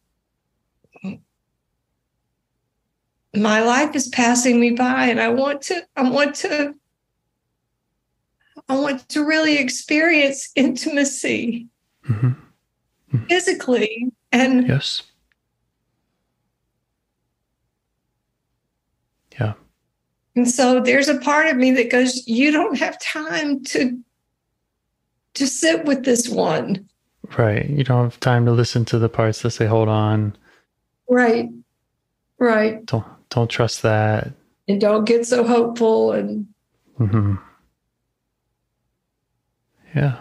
my 3.34 3.62
life 3.62 3.96
is 3.96 4.10
passing 4.10 4.60
me 4.60 4.72
by 4.72 5.06
and 5.06 5.22
I 5.22 5.30
want 5.30 5.62
to, 5.64 5.88
I 5.96 6.10
want 6.10 6.36
to, 6.36 6.76
I 8.68 8.78
want 8.78 9.08
to 9.10 9.24
really 9.24 9.58
experience 9.58 10.52
intimacy 10.56 11.68
hmm 12.04 12.32
physically 13.30 14.12
and 14.34 14.68
Yes. 14.68 15.04
Yeah. 19.40 19.54
And 20.36 20.52
so 20.52 20.82
there's 20.82 21.08
a 21.08 21.18
part 21.20 21.48
of 21.48 21.56
me 21.56 21.72
that 21.72 21.90
goes, 21.90 22.28
you 22.28 22.52
don't 22.52 22.78
have 22.78 23.00
time 23.00 23.64
to 23.66 24.04
to 25.36 25.48
sit 25.48 25.86
with 25.86 26.04
this 26.04 26.28
one. 26.28 26.90
Right. 27.38 27.70
You 27.70 27.84
don't 27.84 28.04
have 28.04 28.20
time 28.20 28.46
to 28.46 28.52
listen 28.52 28.86
to 28.86 29.00
the 29.00 29.10
parts 29.10 29.42
that 29.42 29.52
say, 29.52 29.66
hold 29.66 29.88
on, 29.90 30.38
Right. 31.10 31.50
Right. 32.40 32.86
don't 32.86 33.06
don't 33.30 33.50
trust 33.50 33.82
that. 33.84 34.34
And 34.68 34.82
don't 34.82 35.06
get 35.06 35.26
so 35.26 35.44
hopeful 35.46 36.12
and 36.12 36.48
hmm 36.98 37.36
Yeah. 39.96 40.20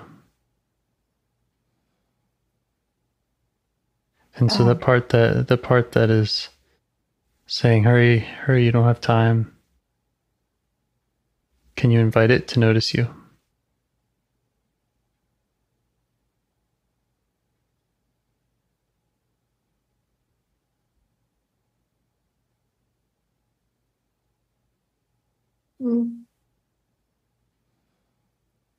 And 4.36 4.50
so 4.50 4.64
the 4.64 4.72
Um, 4.72 4.78
part 4.78 5.08
that 5.10 5.48
the 5.48 5.56
part 5.56 5.92
that 5.92 6.10
is 6.10 6.48
saying, 7.46 7.84
hurry, 7.84 8.18
hurry, 8.20 8.64
you 8.64 8.72
don't 8.72 8.84
have 8.84 9.00
time. 9.00 9.56
Can 11.76 11.90
you 11.90 12.00
invite 12.00 12.30
it 12.30 12.48
to 12.48 12.60
notice 12.60 12.94
you? 12.94 13.08
Mm. 25.80 26.24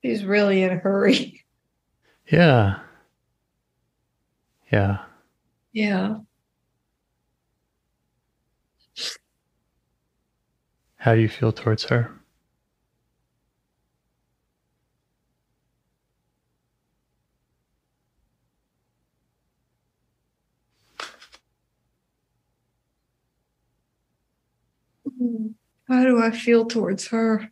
she's 0.01 0.23
really 0.25 0.63
in 0.63 0.71
a 0.71 0.77
hurry. 0.77 1.43
Yeah. 2.31 2.79
Yeah. 4.71 5.05
Yeah. 5.73 6.17
How 10.97 11.15
do 11.15 11.21
you 11.21 11.29
feel 11.29 11.53
towards 11.53 11.85
her? 11.85 12.11
Mm. 25.07 25.55
How 25.87 26.03
do 26.03 26.21
I 26.21 26.31
feel 26.31 26.65
towards 26.65 27.07
her? 27.07 27.49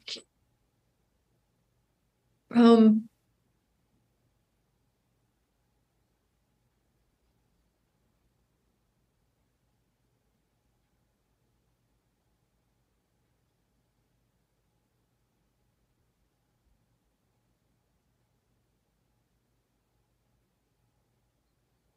Um 2.55 3.09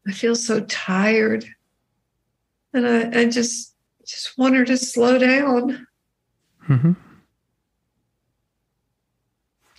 I 0.07 0.13
feel 0.13 0.37
so 0.37 0.61
tired. 0.61 1.47
And 2.73 2.87
I, 2.87 3.21
I 3.21 3.25
just 3.27 3.75
just 4.07 4.39
want 4.39 4.55
her 4.55 4.65
to 4.65 4.77
slow 4.77 5.19
down. 5.19 5.87
Hmm 6.67 6.93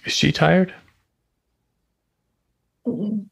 Is 0.06 0.13
she 0.13 0.32
tired? 0.32 0.73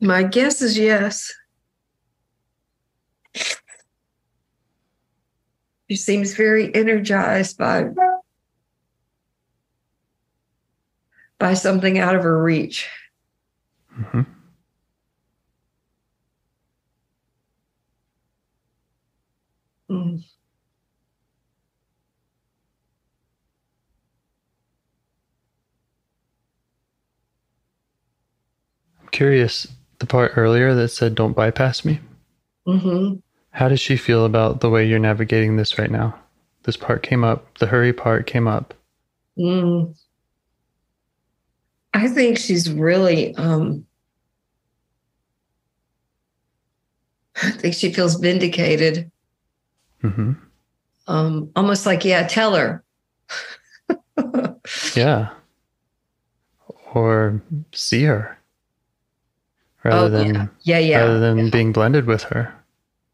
My 0.00 0.24
guess 0.24 0.60
is 0.62 0.76
yes. 0.76 1.32
She 5.88 5.96
seems 5.96 6.34
very 6.34 6.74
energized 6.74 7.58
by 7.58 7.86
by 11.38 11.54
something 11.54 11.98
out 11.98 12.16
of 12.16 12.22
her 12.24 12.42
reach. 12.42 12.88
hmm 13.92 14.22
Mm. 19.88 20.18
I'm 29.00 29.05
curious. 29.16 29.66
The 29.98 30.06
part 30.06 30.32
earlier 30.36 30.74
that 30.74 30.88
said, 30.88 31.14
"Don't 31.14 31.32
bypass 31.32 31.84
me." 31.84 32.00
Mhm. 32.68 33.22
How 33.50 33.68
does 33.70 33.80
she 33.80 33.96
feel 33.96 34.26
about 34.26 34.60
the 34.60 34.68
way 34.68 34.86
you're 34.86 34.98
navigating 34.98 35.56
this 35.56 35.78
right 35.78 35.90
now? 35.90 36.14
This 36.64 36.76
part 36.76 37.02
came 37.02 37.24
up. 37.24 37.56
The 37.58 37.66
hurry 37.66 37.94
part 37.94 38.26
came 38.26 38.46
up. 38.46 38.74
Mm. 39.38 39.96
I 41.94 42.08
think 42.08 42.36
she's 42.36 42.70
really 42.70 43.34
um 43.36 43.86
I 47.42 47.50
think 47.52 47.74
she 47.74 47.92
feels 47.92 48.16
vindicated. 48.16 49.10
hmm 50.02 50.32
Um 51.06 51.50
almost 51.56 51.86
like, 51.86 52.04
yeah, 52.04 52.26
tell 52.26 52.54
her. 52.54 52.84
Yeah. 54.94 55.30
Or 56.92 57.40
see 57.72 58.02
her 58.04 58.35
rather 59.86 60.06
Oh, 60.06 60.08
than 60.08 60.34
yeah. 60.34 60.46
Yeah, 60.62 60.78
yeah. 60.78 61.00
rather 61.00 61.20
than 61.20 61.50
being 61.50 61.72
blended 61.72 62.06
with 62.06 62.22
her. 62.24 62.52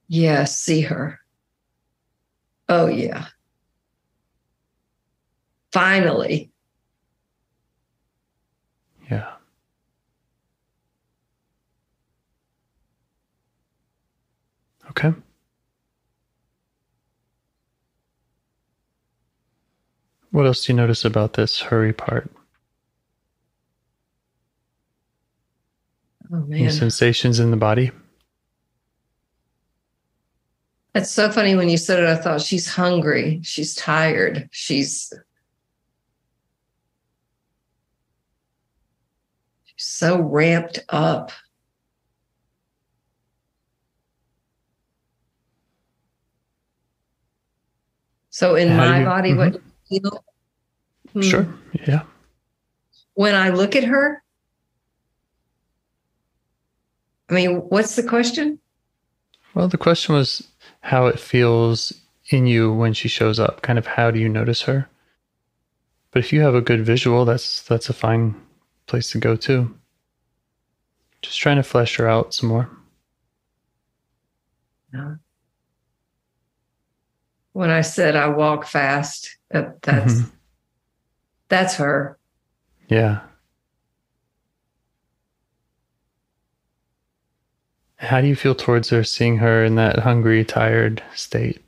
yeah, 0.08 0.44
see 0.44 0.80
her. 0.82 1.18
Oh 2.68 2.87
yeah. 2.87 3.26
Finally. 5.72 6.50
Yeah. 9.11 9.30
Okay. 14.90 15.12
What 20.30 20.46
else 20.46 20.64
do 20.64 20.72
you 20.72 20.76
notice 20.76 21.04
about 21.04 21.35
this 21.35 21.61
hurry 21.61 21.92
part? 21.92 22.30
Oh 26.33 26.37
man. 26.47 26.71
sensations 26.71 27.40
in 27.40 27.51
the 27.51 27.57
body? 27.57 27.90
It's 30.95 31.11
so 31.11 31.31
funny 31.31 31.57
when 31.57 31.68
you 31.68 31.77
said 31.77 32.03
it. 32.03 32.09
I 32.09 32.16
thought 32.16 32.40
she's 32.40 32.68
hungry. 32.68 33.40
She's 33.42 33.75
tired. 33.75 34.49
She's 34.53 35.12
so 39.77 40.21
ramped 40.21 40.79
up. 40.90 41.33
So 48.31 48.55
in 48.55 48.68
How 48.68 48.77
my 48.77 48.99
you- 49.01 49.05
body, 49.05 49.35
what 49.35 49.55
you 49.90 50.01
feel? 50.01 50.25
Hmm. 51.12 51.21
Sure. 51.23 51.55
Yeah. 51.87 52.03
When 53.14 53.35
I 53.35 53.51
look 53.51 53.77
at 53.77 53.85
her, 53.85 54.21
I 57.33 57.35
mean, 57.35 57.57
what's 57.71 57.97
the 57.97 58.03
question? 58.03 58.59
Well, 59.55 59.66
the 59.66 59.79
question 59.79 60.14
was 60.14 60.47
how 60.83 61.07
it 61.07 61.18
feels 61.18 61.90
in 62.29 62.47
you 62.47 62.71
when 62.71 62.92
she 62.92 63.09
shows 63.09 63.40
up. 63.40 63.62
Kind 63.62 63.79
of 63.79 63.87
how 63.87 64.11
do 64.11 64.18
you 64.21 64.29
notice 64.29 64.61
her? 64.62 64.87
But 66.11 66.18
if 66.18 66.31
you 66.31 66.42
have 66.42 66.55
a 66.55 66.61
good 66.61 66.85
visual, 66.85 67.25
that's 67.25 67.62
that's 67.62 67.88
a 67.88 67.95
fine 67.95 68.35
place 68.87 69.11
to 69.12 69.18
go 69.18 69.35
too. 69.35 69.75
Just 71.23 71.38
trying 71.40 71.57
to 71.57 71.62
flesh 71.62 71.97
her 71.97 72.07
out 72.07 72.35
some 72.35 72.51
more. 72.51 72.68
When 77.55 77.71
I 77.71 77.81
said 77.81 78.14
I 78.14 78.29
walk 78.29 78.66
fast, 78.66 79.38
that, 79.51 79.81
that's 79.81 80.14
Mhm. 80.21 80.31
that's 81.49 81.77
her. 81.77 82.18
Yeah. 82.88 83.21
How 88.02 88.20
do 88.20 88.26
you 88.26 88.34
feel 88.34 88.54
towards 88.56 88.90
her, 88.90 89.04
seeing 89.04 89.36
her 89.38 89.64
in 89.64 89.76
that 89.76 90.00
hungry, 90.00 90.44
tired 90.44 91.02
state? 91.14 91.62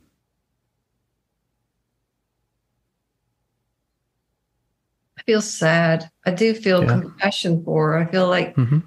I 5.17 5.21
feel 5.23 5.41
sad. 5.41 6.09
I 6.25 6.31
do 6.31 6.53
feel 6.53 6.83
Yeah. 6.83 6.91
compassion 6.99 7.63
for 7.63 7.93
her. 7.93 7.97
I 7.99 8.05
feel 8.11 8.27
like 8.27 8.53
hmm 8.55 8.79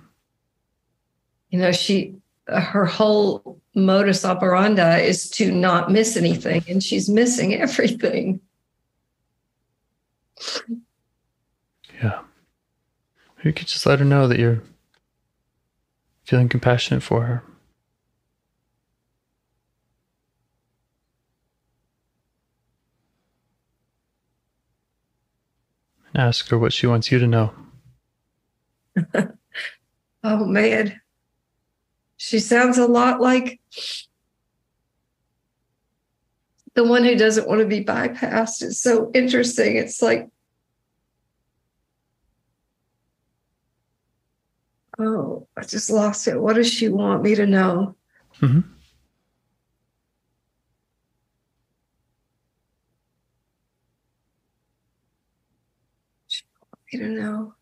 you 1.50 1.58
know 1.58 1.72
she 1.72 2.14
her 2.46 2.84
whole 2.84 3.58
modus 3.74 4.24
operandi 4.24 4.98
is 5.00 5.30
to 5.30 5.50
not 5.50 5.90
miss 5.90 6.14
anything 6.16 6.62
and 6.68 6.82
she's 6.82 7.08
missing 7.08 7.54
everything 7.66 8.40
Yeah. 12.02 12.20
You 13.42 13.52
could 13.54 13.66
just 13.66 13.86
let 13.86 13.98
her 13.98 14.04
know 14.04 14.28
that 14.28 14.38
you're 14.38 14.62
feeling 16.28 16.46
compassionate 16.46 17.02
for 17.02 17.24
her. 17.24 17.42
And 26.12 26.22
ask 26.22 26.46
her 26.50 26.58
what 26.58 26.74
she 26.74 26.86
wants 26.86 27.10
you 27.10 27.18
to 27.18 27.26
know. 27.26 27.54
oh 30.24 30.44
man 30.44 31.00
she 32.16 32.40
sounds 32.40 32.76
a 32.76 32.86
lot 32.86 33.20
like 33.20 33.60
the 36.74 36.82
one 36.82 37.04
who 37.04 37.14
doesn't 37.14 37.46
want 37.46 37.60
to 37.60 37.66
be 37.66 37.84
bypassed 37.84 38.60
it's 38.62 38.80
so 38.80 39.08
interesting 39.14 39.76
it's 39.76 40.02
like 40.02 40.28
oh 44.98 45.46
i 45.56 45.62
just 45.62 45.90
lost 45.90 46.26
it 46.28 46.40
what 46.40 46.54
does 46.54 46.70
she 46.72 46.88
want 46.88 47.22
me 47.22 47.34
to 47.34 47.46
know 47.46 47.94
hmm 48.34 48.60
me 56.92 56.98
to 56.98 57.08
know 57.08 57.54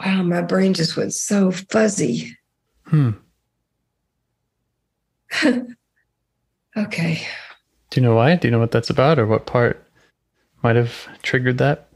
Wow, 0.00 0.22
my 0.22 0.40
brain 0.40 0.72
just 0.72 0.96
went 0.96 1.12
so 1.12 1.50
fuzzy. 1.50 2.36
Hmm. 2.86 3.10
Okay. 6.76 7.26
Do 7.90 8.00
you 8.00 8.06
know 8.06 8.14
why? 8.14 8.36
Do 8.36 8.46
you 8.46 8.52
know 8.52 8.60
what 8.60 8.70
that's 8.70 8.90
about 8.90 9.18
or 9.18 9.26
what 9.26 9.46
part 9.46 9.84
might 10.62 10.76
have 10.76 11.08
triggered 11.22 11.58
that? 11.58 11.88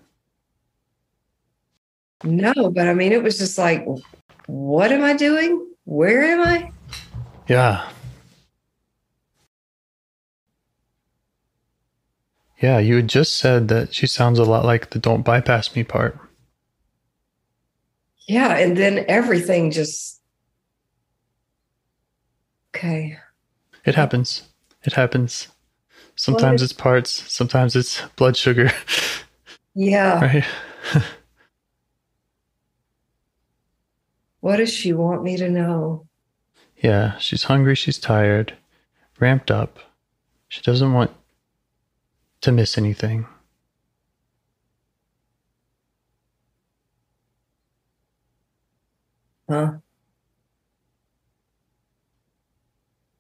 No, 2.24 2.70
but 2.70 2.88
I 2.88 2.94
mean, 2.94 3.12
it 3.12 3.22
was 3.22 3.38
just 3.38 3.58
like, 3.58 3.86
what 4.46 4.90
am 4.90 5.04
I 5.04 5.14
doing? 5.14 5.66
Where 5.84 6.24
am 6.24 6.40
I? 6.40 6.72
Yeah. 7.48 7.88
Yeah, 12.60 12.78
you 12.78 12.96
had 12.96 13.08
just 13.08 13.36
said 13.36 13.68
that 13.68 13.94
she 13.94 14.06
sounds 14.06 14.38
a 14.38 14.44
lot 14.44 14.64
like 14.64 14.90
the 14.90 14.98
don't 14.98 15.22
bypass 15.22 15.76
me 15.76 15.84
part. 15.84 16.18
Yeah. 18.26 18.56
And 18.56 18.76
then 18.76 19.04
everything 19.06 19.70
just. 19.70 20.22
Okay. 22.74 23.18
It 23.84 23.94
happens. 23.94 24.48
It 24.82 24.94
happens. 24.94 25.48
Sometimes 26.16 26.62
it's 26.62 26.72
parts, 26.72 27.10
sometimes 27.32 27.74
it's 27.76 28.00
blood 28.16 28.36
sugar, 28.36 28.70
Yeah. 29.74 30.20
right? 30.24 30.44
What 34.40 34.58
does 34.58 34.70
she 34.70 34.92
want 34.92 35.22
me 35.22 35.38
to 35.38 35.48
know? 35.48 36.06
Yeah, 36.76 37.16
she's 37.16 37.44
hungry, 37.44 37.74
she's 37.74 37.96
tired, 37.96 38.52
ramped 39.18 39.50
up. 39.50 39.78
She 40.48 40.60
doesn't 40.60 40.92
want 40.92 41.12
to 42.42 42.52
miss 42.52 42.76
anything. 42.76 43.26
Huh? 49.48 49.78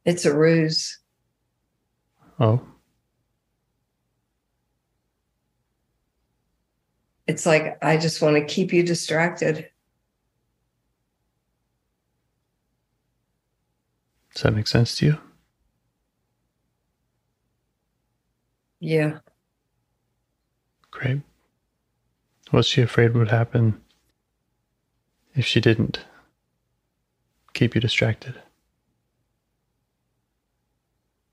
It's 0.04 0.26
a 0.26 0.36
ruse. 0.36 0.98
Oh, 2.38 2.60
It's 7.26 7.46
like, 7.46 7.78
I 7.82 7.96
just 7.96 8.20
want 8.20 8.36
to 8.36 8.44
keep 8.44 8.72
you 8.72 8.82
distracted. 8.82 9.68
does 14.34 14.42
that 14.42 14.54
make 14.54 14.66
sense 14.66 14.96
to 14.96 15.06
you? 15.06 15.18
Yeah. 18.80 19.18
Great. 20.90 21.22
Was 22.52 22.66
she 22.66 22.82
afraid 22.82 23.14
would 23.14 23.30
happen 23.30 23.80
if 25.34 25.46
she 25.46 25.60
didn't 25.60 26.04
keep 27.54 27.74
you 27.74 27.80
distracted? 27.80 28.34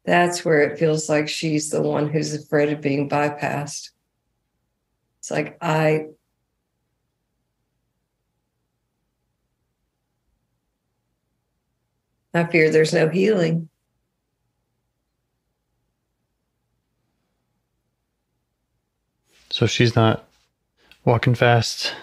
That's 0.05 0.45
where 0.45 0.61
it 0.61 0.79
feels 0.79 1.09
like 1.09 1.27
she's 1.27 1.69
the 1.69 1.81
one 1.81 2.09
who's 2.09 2.33
afraid 2.33 2.69
of 2.69 2.81
being 2.81 3.09
bypassed. 3.09 3.89
It's 5.31 5.37
like, 5.37 5.57
I. 5.61 6.07
I 12.33 12.45
fear 12.45 12.69
there's 12.69 12.93
no 12.93 13.09
healing. 13.09 13.69
So 19.49 19.65
if 19.65 19.71
she's 19.71 19.95
not 19.95 20.27
walking 21.03 21.35
fast, 21.35 21.93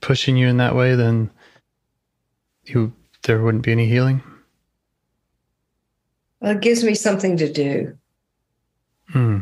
pushing 0.00 0.36
you 0.36 0.48
in 0.48 0.56
that 0.56 0.74
way, 0.74 0.96
then 0.96 1.30
you 2.64 2.92
there 3.22 3.40
wouldn't 3.40 3.64
be 3.64 3.72
any 3.72 3.86
healing. 3.86 4.20
Well, 6.40 6.56
it 6.56 6.60
gives 6.60 6.82
me 6.82 6.94
something 6.94 7.36
to 7.36 7.52
do. 7.52 7.96
Hmm. 9.10 9.40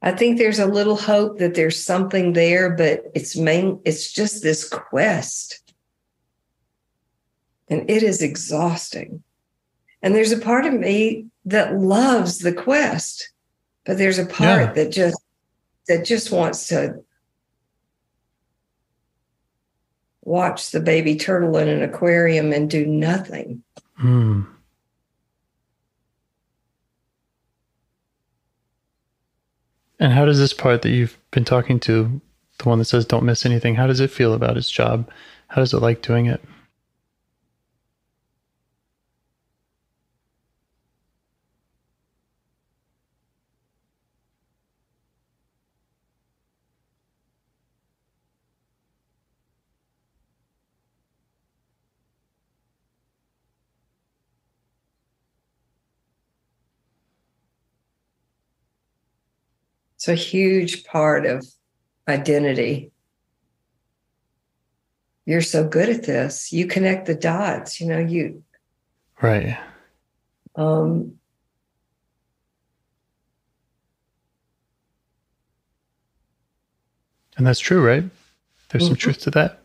I 0.00 0.12
think 0.12 0.38
there's 0.38 0.60
a 0.60 0.66
little 0.66 0.96
hope 0.96 1.38
that 1.38 1.54
there's 1.54 1.82
something 1.82 2.32
there, 2.32 2.70
but 2.70 3.04
it's 3.14 3.36
main 3.36 3.80
it's 3.84 4.12
just 4.12 4.42
this 4.42 4.68
quest. 4.68 5.72
And 7.68 7.90
it 7.90 8.02
is 8.02 8.22
exhausting. 8.22 9.22
And 10.02 10.14
there's 10.14 10.32
a 10.32 10.38
part 10.38 10.64
of 10.64 10.72
me 10.72 11.26
that 11.46 11.76
loves 11.76 12.38
the 12.38 12.52
quest, 12.52 13.30
but 13.84 13.98
there's 13.98 14.18
a 14.18 14.26
part 14.26 14.68
Yeah. 14.68 14.72
that 14.74 14.90
just 14.92 15.20
that 15.88 16.04
just 16.04 16.30
wants 16.30 16.68
to 16.68 17.02
watch 20.22 20.70
the 20.70 20.80
baby 20.80 21.16
turtle 21.16 21.56
in 21.56 21.68
an 21.68 21.82
aquarium 21.82 22.52
and 22.52 22.70
do 22.70 22.86
nothing. 22.86 23.62
Hmm. 23.96 24.42
And 30.00 30.12
how 30.12 30.24
does 30.24 30.38
this 30.38 30.52
part 30.52 30.82
that 30.82 30.90
you've 30.90 31.18
been 31.30 31.44
talking 31.44 31.80
to, 31.80 32.20
the 32.58 32.68
one 32.68 32.78
that 32.78 32.84
says 32.86 33.04
don't 33.04 33.24
miss 33.24 33.46
anything, 33.46 33.74
how 33.76 33.86
does 33.86 34.00
it 34.00 34.10
feel 34.10 34.34
about 34.34 34.56
its 34.56 34.70
job? 34.70 35.08
How 35.48 35.56
does 35.60 35.72
it 35.72 35.78
like 35.80 36.02
doing 36.02 36.26
it? 36.26 36.42
Well, 59.97 59.97
it 59.97 59.97
gives 59.97 59.97
me 59.97 59.97
something 59.97 59.97
to 59.97 59.97
do. 59.97 59.97
It 59.97 59.97
seems 59.97 59.97
like 59.97 59.97
it's 60.08 60.20
a 60.20 60.24
huge 60.30 60.84
part 60.84 61.26
of 61.26 61.46
identity. 62.08 62.90
You're 65.26 65.42
so 65.42 65.68
good 65.68 65.90
at 65.90 66.04
this. 66.04 66.50
You 66.52 66.66
connect 66.66 67.06
the 67.06 67.14
dots, 67.14 67.80
you 67.80 67.86
know, 67.86 67.98
you 67.98 68.42
Right. 69.20 69.58
um 70.56 71.14
And 77.36 77.46
that's 77.46 77.60
true, 77.60 77.84
right? 77.86 78.02
There's 78.70 78.84
some 78.86 78.96
Mhm. 78.96 78.98
truth 78.98 79.20
to 79.20 79.30
that. 79.32 79.62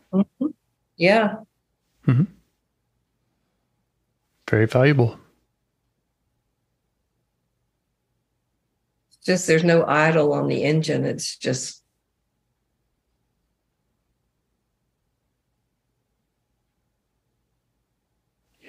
yeah. 0.97 1.37
Mm-hmm. 2.07 2.25
Very 4.49 4.67
valuable. 4.67 5.17
Just 9.25 9.47
there's 9.47 9.63
no 9.63 9.85
idle 9.85 10.33
on 10.33 10.47
the 10.47 10.63
engine. 10.63 11.05
It's 11.05 11.37
just 11.37 11.81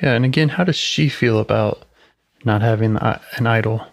Yeah. 0.03 0.15
And 0.15 0.25
again, 0.25 0.49
how 0.51 0.65
does 0.65 0.77
she 0.77 1.09
feel 1.09 1.39
about 1.39 1.85
not 2.45 2.63
having 2.63 2.97
an 2.97 3.47
idle? 3.47 3.87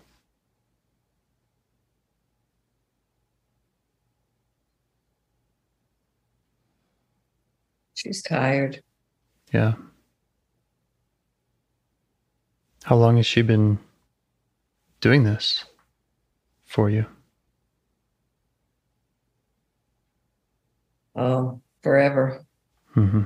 she's 8.01 8.21
tired. 8.23 8.81
Yeah. 9.53 9.73
How 12.83 12.95
long 12.95 13.17
has 13.17 13.25
she 13.27 13.41
been 13.43 13.77
doing 15.01 15.23
this 15.23 15.65
for 16.71 16.89
you? 16.89 17.05
Oh, 21.15 21.61
forever. 21.81 22.45
hmm 22.93 23.23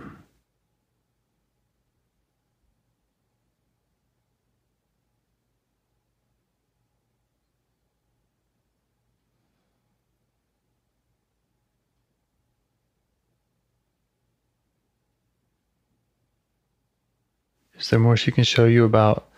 Is 17.77 17.89
there 17.89 17.99
more 17.99 18.17
she 18.17 18.31
can 18.34 18.43
show 18.43 18.65
you 18.65 18.84
about, 18.84 19.29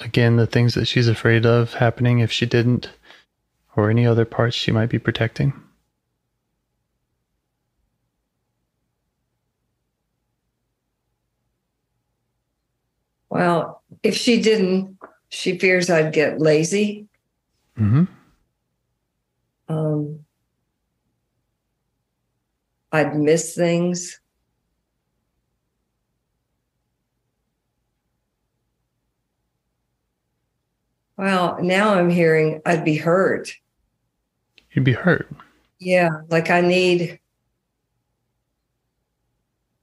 again, 0.00 0.36
the 0.36 0.46
things 0.46 0.74
that 0.74 0.86
she's 0.86 1.08
afraid 1.08 1.46
of 1.46 1.74
happening 1.74 2.18
if 2.20 2.32
she 2.32 2.46
didn't, 2.46 2.90
or 3.76 3.90
any 3.90 4.06
other 4.06 4.24
parts 4.24 4.56
she 4.56 4.72
might 4.72 4.88
be 4.90 4.98
protecting? 4.98 5.52
Well, 13.28 13.82
if 14.02 14.16
she 14.16 14.42
didn't, 14.42 14.98
she 15.28 15.58
fears 15.58 15.88
I'd 15.88 16.12
get 16.12 16.40
lazy. 16.40 17.06
hmm 17.76 18.04
Um, 19.68 20.24
I'd 22.92 23.16
miss 23.16 23.54
things. 23.54 24.19
Well, 31.20 31.58
now 31.60 31.92
I'm 31.92 32.08
hearing 32.08 32.62
I'd 32.64 32.82
be 32.82 32.96
hurt. 32.96 33.54
You'd 34.72 34.86
be 34.86 34.94
hurt. 34.94 35.28
Yeah, 35.78 36.08
like 36.30 36.48
I 36.48 36.62
need 36.62 37.20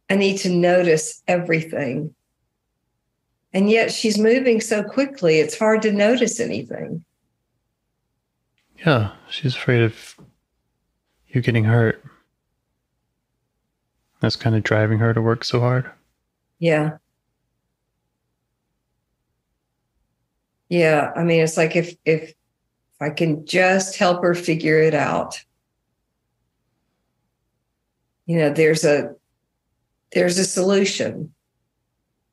I 0.10 0.16
need 0.16 0.40
to 0.40 0.50
notice 0.50 1.22
everything. 1.28 2.16
And 3.54 3.70
yet 3.70 3.92
she's 3.92 4.18
moving 4.18 4.60
so 4.62 4.82
quickly, 4.82 5.38
it's 5.38 5.60
hard 5.60 5.84
to 5.84 5.92
notice 5.92 6.40
anything. 6.40 7.06
Yeah, 8.84 9.12
she's 9.30 9.56
afraid 9.56 9.84
of 9.84 10.16
you 11.28 11.42
getting 11.42 11.66
hurt. 11.66 12.04
That's 14.22 14.36
kind 14.36 14.56
of 14.56 14.64
driving 14.64 14.98
her 14.98 15.14
to 15.14 15.22
work 15.22 15.44
so 15.44 15.60
hard. 15.60 15.88
Yeah. 16.58 16.98
Yeah, 20.70 21.12
I 21.16 21.24
mean 21.24 21.42
it's 21.42 21.58
like 21.58 21.76
if 21.76 21.96
if 22.06 22.34
I 23.00 23.10
can 23.10 23.46
just 23.46 23.98
help 23.98 24.24
her 24.24 24.34
figure 24.34 24.80
it 24.80 24.94
out. 24.94 25.44
You 28.26 28.38
know, 28.40 28.50
there's 28.50 28.84
a 28.84 29.16
there's 30.14 30.38
a 30.38 30.46
solution. 30.46 31.34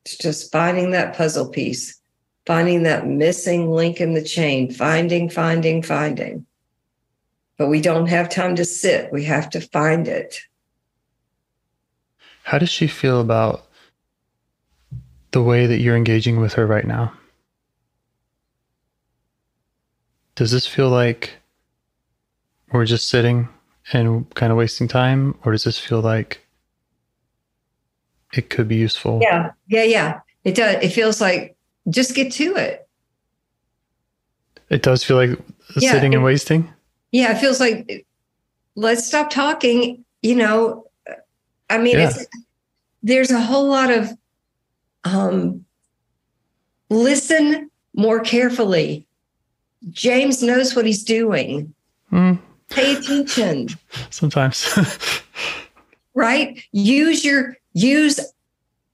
It's 0.05 0.17
just 0.17 0.51
finding 0.51 0.91
that 0.91 1.15
puzzle 1.15 1.49
piece, 1.49 1.99
finding 2.45 2.83
that 2.83 3.07
missing 3.07 3.71
link 3.71 4.01
in 4.01 4.13
the 4.13 4.23
chain, 4.23 4.71
finding, 4.71 5.29
finding, 5.29 5.81
finding. 5.81 6.45
But 7.57 7.67
we 7.67 7.81
don't 7.81 8.07
have 8.07 8.29
time 8.29 8.55
to 8.57 8.65
sit. 8.65 9.11
We 9.11 9.23
have 9.25 9.49
to 9.51 9.61
find 9.61 10.07
it. 10.07 10.41
How 12.43 12.59
does 12.59 12.69
she 12.69 12.87
feel 12.87 13.21
about 13.21 13.65
the 15.31 15.41
way 15.41 15.65
that 15.65 15.79
you're 15.79 15.95
engaging 15.95 16.39
with 16.39 16.53
her 16.53 16.67
right 16.67 16.85
now? 16.85 17.13
Does 20.35 20.51
this 20.51 20.67
feel 20.67 20.89
like 20.89 21.33
we're 22.71 22.85
just 22.85 23.07
sitting 23.09 23.47
and 23.93 24.33
kind 24.35 24.51
of 24.51 24.57
wasting 24.57 24.87
time, 24.87 25.37
or 25.45 25.51
does 25.51 25.63
this 25.63 25.79
feel 25.79 26.01
like 26.01 26.45
it 28.33 28.49
could 28.49 28.67
be 28.67 28.75
useful? 28.75 29.19
Yeah, 29.21 29.51
yeah, 29.67 29.83
yeah. 29.83 30.19
It 30.43 30.55
does. 30.55 30.83
It 30.83 30.89
feels 30.89 31.21
like 31.21 31.55
just 31.89 32.15
get 32.15 32.31
to 32.33 32.55
it. 32.55 32.87
It 34.69 34.81
does 34.81 35.03
feel 35.03 35.17
like 35.17 35.39
Yeah, 35.77 35.91
sitting 35.91 36.13
and 36.13 36.23
wasting. 36.23 36.71
Yeah, 37.11 37.31
it 37.35 37.39
feels 37.39 37.59
like 37.59 38.05
let's 38.75 39.05
stop 39.07 39.29
talking. 39.29 40.03
You 40.21 40.35
know, 40.35 40.87
I 41.69 41.77
mean, 41.77 41.97
Yeah. 41.97 42.09
it's, 42.09 42.25
there's 43.03 43.31
a 43.31 43.39
whole 43.39 43.67
lot 43.69 43.91
of 43.91 44.09
um, 45.03 45.63
listen 46.89 47.69
more 47.93 48.19
carefully. 48.19 49.07
James 49.91 50.41
knows 50.43 50.75
what 50.75 50.85
he's 50.85 51.03
doing. 51.03 51.73
Mm, 52.11 52.39
Pay 52.69 52.95
attention, 52.95 53.69
sometimes. 54.09 54.67
right? 56.13 56.61
Use 56.71 57.23
your 57.25 57.57
use 57.73 58.19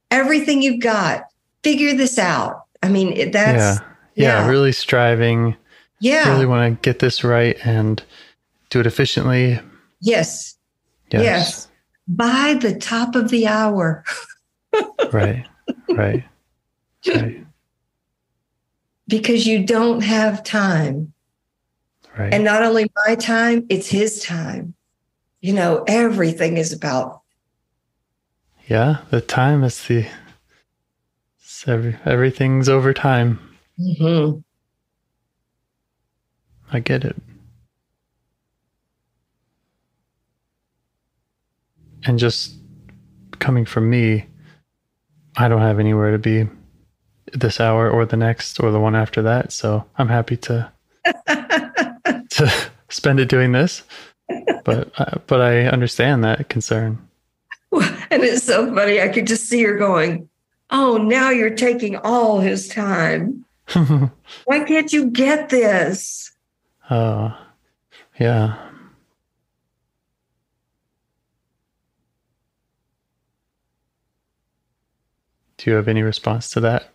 everything 0.10 0.62
you've 0.62 0.82
got. 0.82 1.26
Figure 1.64 1.94
this 1.96 2.18
out. 2.20 2.64
I 2.84 2.90
mean, 2.90 3.14
it- 3.14 3.28
yeah. 3.28 3.54
that's 3.54 3.82
yeah. 4.16 4.44
yeah. 4.44 4.48
Really 4.50 4.72
striving. 4.72 5.56
yeah. 6.00 6.30
Really 6.34 6.46
want 6.46 6.82
to 6.82 6.82
get 6.82 7.00
this 7.00 7.24
right 7.24 7.56
and 7.66 8.02
do 8.70 8.80
it 8.80 8.88
efficiently. 8.88 9.60
yes, 10.02 10.56
Yes. 11.12 11.24
yes. 11.24 11.68
By 12.08 12.58
the 12.60 12.76
top 12.78 13.16
of 13.16 13.30
the 13.30 13.48
hour. 13.48 14.04
Right. 15.12 15.46
Right. 15.90 16.24
Right. 17.06 17.46
Because 19.12 19.46
you 19.46 19.64
don't 19.66 20.02
have 20.02 20.42
time. 20.44 21.14
Right. 22.18 22.34
And 22.34 22.44
not 22.44 22.64
only 22.64 22.90
my 23.06 23.16
time, 23.16 23.66
it's 23.70 23.90
his 23.90 24.24
time. 24.24 24.74
You 25.42 25.54
know, 25.54 25.84
everything 25.88 26.58
is 26.58 26.72
about, 26.74 27.22
Yeah, 28.68 29.00
the 29.10 29.20
time 29.22 29.64
is 29.66 29.86
the 29.88 30.06
every, 31.68 31.98
everything's 32.06 32.70
over 32.70 32.94
time. 32.94 33.40
Mhm. 33.78 34.44
I 36.72 36.80
get 36.80 37.04
it. 37.04 37.18
And 42.06 42.18
just 42.18 42.54
coming 43.40 43.66
from 43.66 43.90
me, 43.90 44.26
I 45.36 45.50
don't 45.50 45.62
have 45.62 45.80
anywhere 45.80 46.12
to 46.12 46.18
be 46.18 46.48
this 47.34 47.60
hour 47.60 47.90
or 47.90 48.06
the 48.06 48.18
next 48.18 48.60
or 48.60 48.72
the 48.72 48.80
one 48.80 48.96
after 48.96 49.22
that, 49.22 49.52
so 49.52 49.86
I'm 49.98 50.10
happy 50.10 50.38
to 50.38 50.72
to 51.28 52.52
spend 52.90 53.20
it 53.20 53.30
doing 53.30 53.52
this. 53.52 53.84
But 54.64 54.92
uh, 54.98 55.20
but 55.28 55.42
I 55.42 55.66
understand 55.66 56.24
that 56.24 56.50
concern. 56.50 56.98
and 57.72 58.24
it's 58.24 58.44
so 58.44 58.74
funny. 58.74 59.02
I 59.02 59.08
could 59.10 59.28
just 59.28 59.48
see 59.48 59.64
her 59.64 59.78
going, 59.78 60.30
Oh, 60.70 60.98
now 60.98 61.30
you're 61.30 61.56
taking 61.56 61.98
all 61.98 62.40
his 62.40 62.68
time. 62.68 63.46
Why 63.74 64.64
can't 64.66 64.92
you 64.92 65.10
get 65.10 65.50
this? 65.50 66.32
Oh, 66.90 67.38
yeah. 68.20 68.58
Do 75.58 75.70
you 75.70 75.76
have 75.76 75.88
any 75.88 76.02
response 76.02 76.50
to 76.52 76.60
that? 76.62 76.91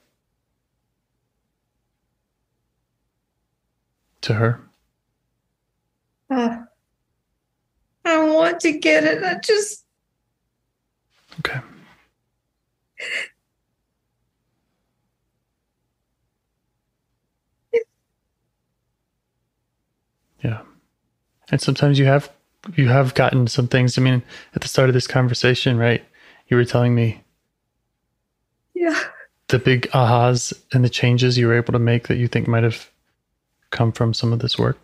To 4.26 4.34
her? 4.34 4.60
Uh, 6.28 6.62
I 8.04 8.24
want 8.24 8.58
to 8.62 8.72
get 8.76 9.04
it. 9.04 9.22
I 9.22 9.34
just. 9.38 9.84
Okay. 11.38 11.60
Yeah. 20.42 20.62
And 21.52 21.60
sometimes 21.60 22.00
you 22.00 22.06
have 22.06 22.32
you 22.74 22.88
have 22.88 23.14
gotten 23.14 23.46
some 23.46 23.68
things. 23.68 23.96
I 23.96 24.02
mean, 24.02 24.24
at 24.56 24.62
the 24.62 24.66
start 24.66 24.88
of 24.88 24.94
this 24.94 25.06
conversation, 25.06 25.78
right? 25.78 26.04
You 26.48 26.56
were 26.56 26.64
telling 26.64 26.96
me 26.96 27.22
Yeah. 28.74 29.00
the 29.50 29.60
big 29.60 29.82
ahas 29.92 30.52
and 30.72 30.84
the 30.84 30.88
changes 30.90 31.38
you 31.38 31.46
were 31.46 31.54
able 31.54 31.74
to 31.74 31.78
make 31.78 32.08
that 32.08 32.16
you 32.16 32.26
think 32.26 32.48
might 32.48 32.64
have 32.64 32.90
come 33.70 33.92
from 33.92 34.14
some 34.14 34.32
of 34.32 34.38
this 34.38 34.58
work. 34.58 34.78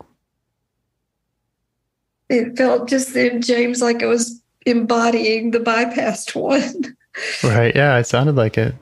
It 2.29 2.57
felt 2.57 2.87
just 2.89 3.13
then, 3.13 3.41
James, 3.41 3.81
like 3.81 4.01
I 4.01 4.07
was 4.07 4.41
embodying 4.65 5.51
the 5.51 5.59
bypassed 5.59 6.35
one. 6.35 6.97
Right. 7.43 7.75
Yeah, 7.75 7.95
it 7.99 8.07
sounded 8.07 8.35
like 8.35 8.57
it. 8.57 8.73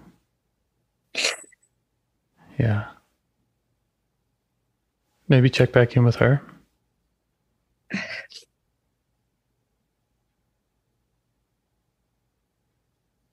Yeah. 2.57 2.85
Maybe 5.27 5.49
check 5.49 5.73
back 5.73 5.97
in 5.97 6.05
with 6.05 6.15
her. 6.15 6.41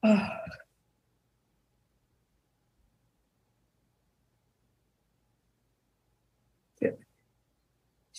Oh. 0.05 0.38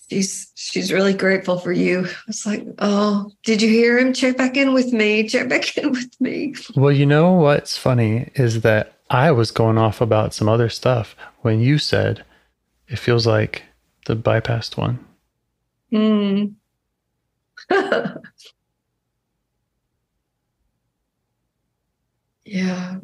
She's 0.09 0.51
she's 0.55 0.91
really 0.91 1.13
grateful 1.13 1.59
for 1.59 1.71
you. 1.71 2.07
It's 2.27 2.45
like, 2.45 2.65
oh, 2.79 3.31
did 3.43 3.61
you 3.61 3.69
hear 3.69 3.99
him? 3.99 4.11
Check 4.13 4.37
back 4.37 4.57
in 4.57 4.73
with 4.73 4.91
me. 4.91 5.27
Check 5.27 5.49
back 5.49 5.77
in 5.77 5.91
with 5.91 6.19
me. 6.19 6.55
Well, 6.75 6.91
you 6.91 7.05
know 7.05 7.33
what's 7.33 7.77
funny 7.77 8.31
is 8.35 8.61
that 8.61 8.93
I 9.11 9.31
was 9.31 9.51
going 9.51 9.77
off 9.77 10.01
about 10.01 10.33
some 10.33 10.49
other 10.49 10.69
stuff 10.69 11.15
when 11.41 11.59
you 11.59 11.77
said 11.77 12.25
it 12.87 12.97
feels 12.97 13.27
like 13.27 13.63
the 14.05 14.15
bypassed 14.15 14.77
one. 14.77 15.05
Hmm. 15.91 16.45
yeah. 22.45 22.97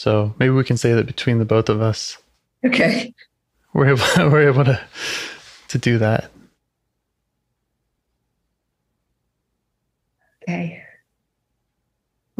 So 0.00 0.34
maybe 0.38 0.48
we 0.48 0.64
can 0.64 0.78
say 0.78 0.94
that 0.94 1.04
between 1.04 1.40
the 1.40 1.44
both 1.44 1.68
of 1.68 1.82
us, 1.82 2.16
Okay. 2.64 3.12
we're 3.74 3.88
able, 3.88 4.02
we're 4.30 4.48
able 4.48 4.64
to 4.64 4.80
to 5.68 5.78
do 5.78 5.98
that. 5.98 6.30
Okay. 10.42 10.82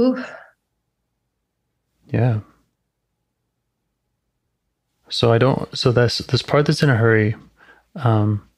Ooh. 0.00 0.24
Yeah. 2.10 2.40
So 5.10 5.30
I 5.30 5.36
don't. 5.36 5.68
So 5.76 5.92
this 5.92 6.16
this 6.16 6.40
part 6.40 6.64
that's 6.64 6.82
in 6.82 6.88
a 6.88 6.96
hurry. 6.96 7.36
Um, 7.94 8.48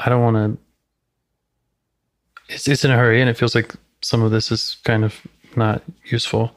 I 0.00 0.10
don't 0.10 0.22
want 0.22 0.36
to. 0.36 2.54
It's 2.54 2.68
it's 2.68 2.84
in 2.84 2.90
a 2.90 2.96
hurry, 2.98 3.22
and 3.22 3.30
it 3.30 3.38
feels 3.38 3.54
like 3.54 3.74
some 4.02 4.20
of 4.20 4.30
this 4.30 4.52
is 4.52 4.76
kind 4.84 5.02
of 5.02 5.18
not 5.56 5.82
useful. 6.04 6.54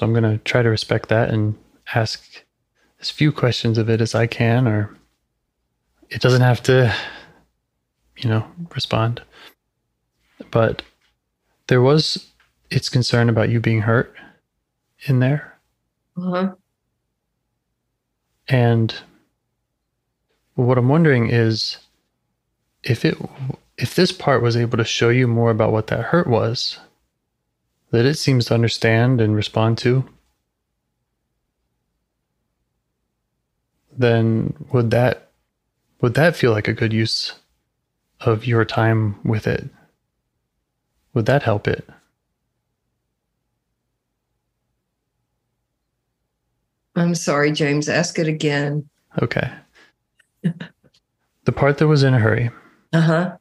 So 0.00 0.06
I'm 0.06 0.14
gonna 0.14 0.38
try 0.38 0.62
to 0.62 0.70
respect 0.70 1.10
that 1.10 1.28
and 1.28 1.58
ask 1.94 2.42
as 3.02 3.10
few 3.10 3.30
questions 3.30 3.76
of 3.76 3.90
it 3.90 4.00
as 4.00 4.14
I 4.14 4.26
can, 4.26 4.66
or 4.66 4.96
it 6.08 6.22
doesn't 6.22 6.40
have 6.40 6.62
to, 6.62 6.94
you 8.16 8.30
know, 8.30 8.50
respond. 8.74 9.20
But 10.50 10.80
there 11.66 11.82
was 11.82 12.30
its 12.70 12.88
concern 12.88 13.28
about 13.28 13.50
you 13.50 13.60
being 13.60 13.82
hurt 13.82 14.16
in 15.00 15.20
there. 15.20 15.58
Uh-huh. 16.16 16.54
And 18.48 18.94
what 20.54 20.78
I'm 20.78 20.88
wondering 20.88 21.28
is 21.28 21.76
if 22.82 23.04
it 23.04 23.18
if 23.76 23.96
this 23.96 24.12
part 24.12 24.40
was 24.40 24.56
able 24.56 24.78
to 24.78 24.84
show 24.84 25.10
you 25.10 25.26
more 25.28 25.50
about 25.50 25.72
what 25.72 25.88
that 25.88 26.06
hurt 26.06 26.26
was 26.26 26.78
that 27.90 28.04
it 28.06 28.14
seems 28.14 28.46
to 28.46 28.54
understand 28.54 29.20
and 29.20 29.34
respond 29.34 29.76
to 29.78 30.04
then 33.96 34.54
would 34.72 34.90
that 34.90 35.30
would 36.00 36.14
that 36.14 36.36
feel 36.36 36.52
like 36.52 36.68
a 36.68 36.72
good 36.72 36.92
use 36.92 37.34
of 38.20 38.46
your 38.46 38.64
time 38.64 39.16
with 39.24 39.46
it 39.46 39.68
would 41.14 41.26
that 41.26 41.42
help 41.42 41.66
it 41.68 41.88
I'm 46.96 47.14
sorry, 47.14 47.52
James. 47.52 47.88
Ask 47.88 48.18
it 48.18 48.26
again. 48.28 48.88
okay 49.22 49.50
the 51.44 51.52
part 51.52 51.78
that 51.78 51.86
was 51.88 52.02
in 52.02 52.14
a 52.14 52.18
hurry 52.18 52.50
Uh 52.92 53.00
huh. 53.00 53.36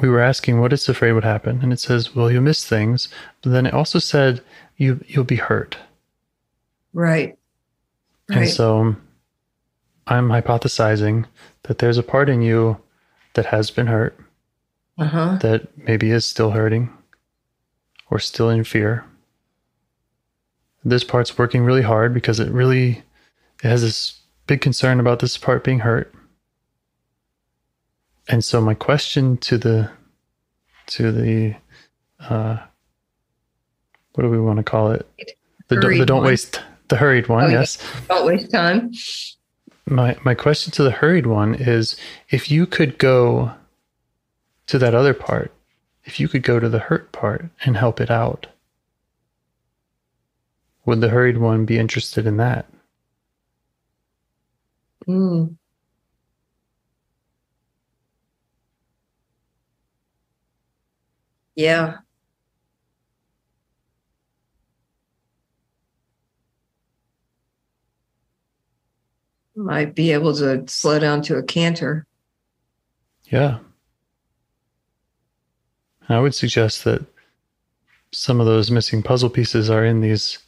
We 0.00 0.08
were 0.08 0.20
asking 0.20 0.58
what 0.60 0.72
it's 0.72 0.88
afraid 0.88 1.12
would 1.12 1.24
happen 1.24 1.60
and 1.62 1.72
it 1.72 1.80
says 1.80 2.14
well 2.14 2.30
you'll 2.30 2.42
miss 2.42 2.64
things 2.66 3.08
but 3.42 3.50
then 3.50 3.66
it 3.66 3.74
also 3.74 3.98
said 3.98 4.40
you 4.76 5.00
you'll 5.06 5.24
be 5.24 5.36
hurt 5.36 5.76
Right. 6.94 7.36
and 8.28 8.38
Right. 8.40 8.48
so 8.48 8.96
i'm 10.06 10.28
hypothesizing 10.28 11.26
that 11.64 11.78
there's 11.78 11.98
a 11.98 12.02
part 12.02 12.28
in 12.28 12.42
you 12.42 12.78
that 13.34 13.46
has 13.46 13.70
been 13.70 13.86
hurt 13.86 14.18
Uh 14.98 15.04
huh. 15.04 15.38
that 15.42 15.76
maybe 15.76 16.10
is 16.10 16.24
still 16.24 16.50
hurting 16.52 16.90
or 18.10 18.18
still 18.18 18.48
in 18.50 18.64
fear 18.64 19.04
this 20.84 21.04
part's 21.04 21.38
working 21.38 21.62
really 21.64 21.82
hard 21.82 22.12
because 22.14 22.40
it 22.40 22.50
really 22.50 23.02
it 23.62 23.68
has 23.68 23.82
this 23.82 24.20
big 24.46 24.60
concern 24.60 24.98
about 24.98 25.20
this 25.20 25.38
part 25.38 25.62
being 25.64 25.78
hurt 25.80 26.12
and 28.32 28.42
so 28.44 28.60
my 28.60 28.74
question 28.74 29.36
to 29.38 29.56
the 29.58 29.90
to 30.86 31.12
the 31.12 31.54
uh 32.20 32.58
what 34.14 34.24
do 34.24 34.28
we 34.30 34.40
want 34.40 34.56
to 34.58 34.62
call 34.64 34.90
it 34.90 35.06
the, 35.68 35.76
the 35.76 35.80
Hurried 35.82 36.06
don't 36.06 36.18
one. 36.18 36.26
waste 36.26 36.60
the 36.88 36.96
hurried 36.96 37.28
one 37.28 37.44
Oh, 37.44 37.48
yes 37.48 37.78
Don't 38.08 38.26
waste 38.26 38.50
time. 38.50 38.92
my 39.86 40.16
my 40.24 40.34
question 40.34 40.72
to 40.72 40.82
the 40.82 40.90
hurried 40.90 41.26
one 41.26 41.54
is 41.54 41.96
if 42.30 42.50
you 42.50 42.66
could 42.66 42.98
go 42.98 43.52
to 44.66 44.78
that 44.78 44.94
other 44.94 45.14
part 45.14 45.52
if 46.04 46.18
you 46.18 46.26
could 46.28 46.42
go 46.42 46.58
to 46.58 46.68
the 46.68 46.78
hurt 46.80 47.12
part 47.12 47.48
and 47.64 47.76
help 47.76 48.00
it 48.00 48.10
out 48.10 48.48
would 50.84 51.00
the 51.00 51.08
hurried 51.10 51.38
one 51.38 51.64
be 51.64 51.78
interested 51.78 52.26
in 52.26 52.36
that 52.38 52.66
Mm. 55.08 55.56
Yeah. 61.54 61.98
Might 69.54 69.94
be 69.94 70.12
able 70.12 70.34
to 70.36 70.64
slow 70.66 70.98
down 70.98 71.22
to 71.22 71.36
a 71.36 71.42
canter. 71.42 72.06
yeah 73.26 73.58
i 76.08 76.18
would 76.18 76.34
suggest 76.34 76.84
that 76.84 77.00
some 78.10 78.40
of 78.40 78.46
those 78.46 78.70
missing 78.70 79.02
puzzle 79.02 79.30
pieces 79.30 79.70
are 79.70 79.84
in 79.86 80.00
these 80.00 80.38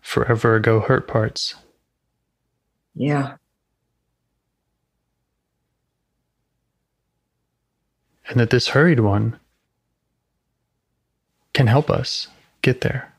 forever 0.00 0.54
ago 0.56 0.80
hurt 0.80 1.06
parts 1.08 1.54
Yeah. 2.94 3.36
and 8.28 8.38
that 8.40 8.50
this 8.50 8.68
hurried 8.68 9.00
one 9.00 9.38
can 11.54 11.66
help 11.68 11.88
us 11.90 12.28
get 12.62 12.82
there 12.82 13.12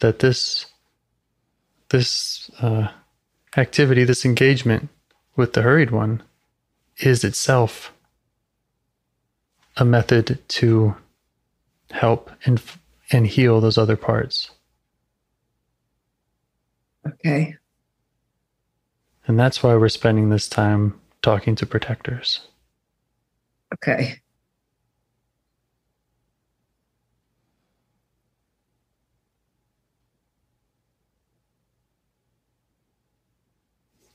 that 0.00 0.18
this 0.18 0.66
this 1.90 2.50
uh, 2.60 2.88
activity 3.56 4.04
this 4.04 4.24
engagement 4.24 4.88
with 5.36 5.52
the 5.54 5.62
hurried 5.62 5.90
one 5.90 6.22
is 6.98 7.24
itself 7.24 7.92
a 9.76 9.84
method 9.84 10.38
to 10.48 10.94
help 11.90 12.30
and 12.44 12.60
and 13.10 13.26
heal 13.26 13.60
those 13.60 13.78
other 13.78 13.96
parts 13.96 14.50
Okay. 17.06 17.54
and 19.26 19.38
that's 19.38 19.62
why 19.62 19.74
we're 19.76 19.88
spending 19.90 20.30
this 20.30 20.48
time 20.48 20.98
talking 21.22 21.54
to 21.56 21.66
protectors 21.66 22.40
Okay. 23.74 24.20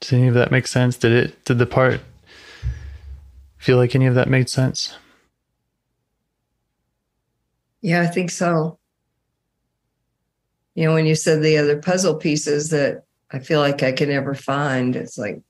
Does 0.10 0.18
any 0.18 0.28
of 0.28 0.34
that 0.34 0.50
make 0.50 0.66
sense? 0.66 0.98
Did 0.98 1.12
it 1.12 1.46
did 1.46 1.60
the 1.60 1.68
part 1.68 2.02
feel 3.60 3.78
like 3.78 3.94
any 3.94 4.08
of 4.08 4.16
that 4.16 4.28
made 4.28 4.50
sense? 4.50 4.98
Yeah, 7.82 8.02
I 8.02 8.08
think 8.08 8.32
so. 8.32 8.80
You 10.74 10.86
know, 10.86 10.96
when 10.96 11.06
you 11.06 11.14
said 11.14 11.44
the 11.44 11.60
other 11.60 11.80
puzzle 11.80 12.16
pieces 12.16 12.72
that 12.72 13.04
I 13.30 13.38
feel 13.38 13.60
like 13.60 13.84
I 13.84 13.92
can 13.92 14.10
never 14.10 14.34
find, 14.34 14.96
it's 14.96 15.16
like 15.16 15.44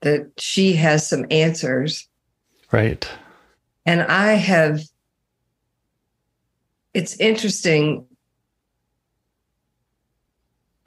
that 0.00 0.32
she 0.38 0.72
has 0.72 1.08
some 1.08 1.24
answers. 1.30 2.08
Right. 2.72 3.08
And 3.86 4.02
I 4.02 4.32
have, 4.32 4.80
it's 6.94 7.16
interesting. 7.20 8.07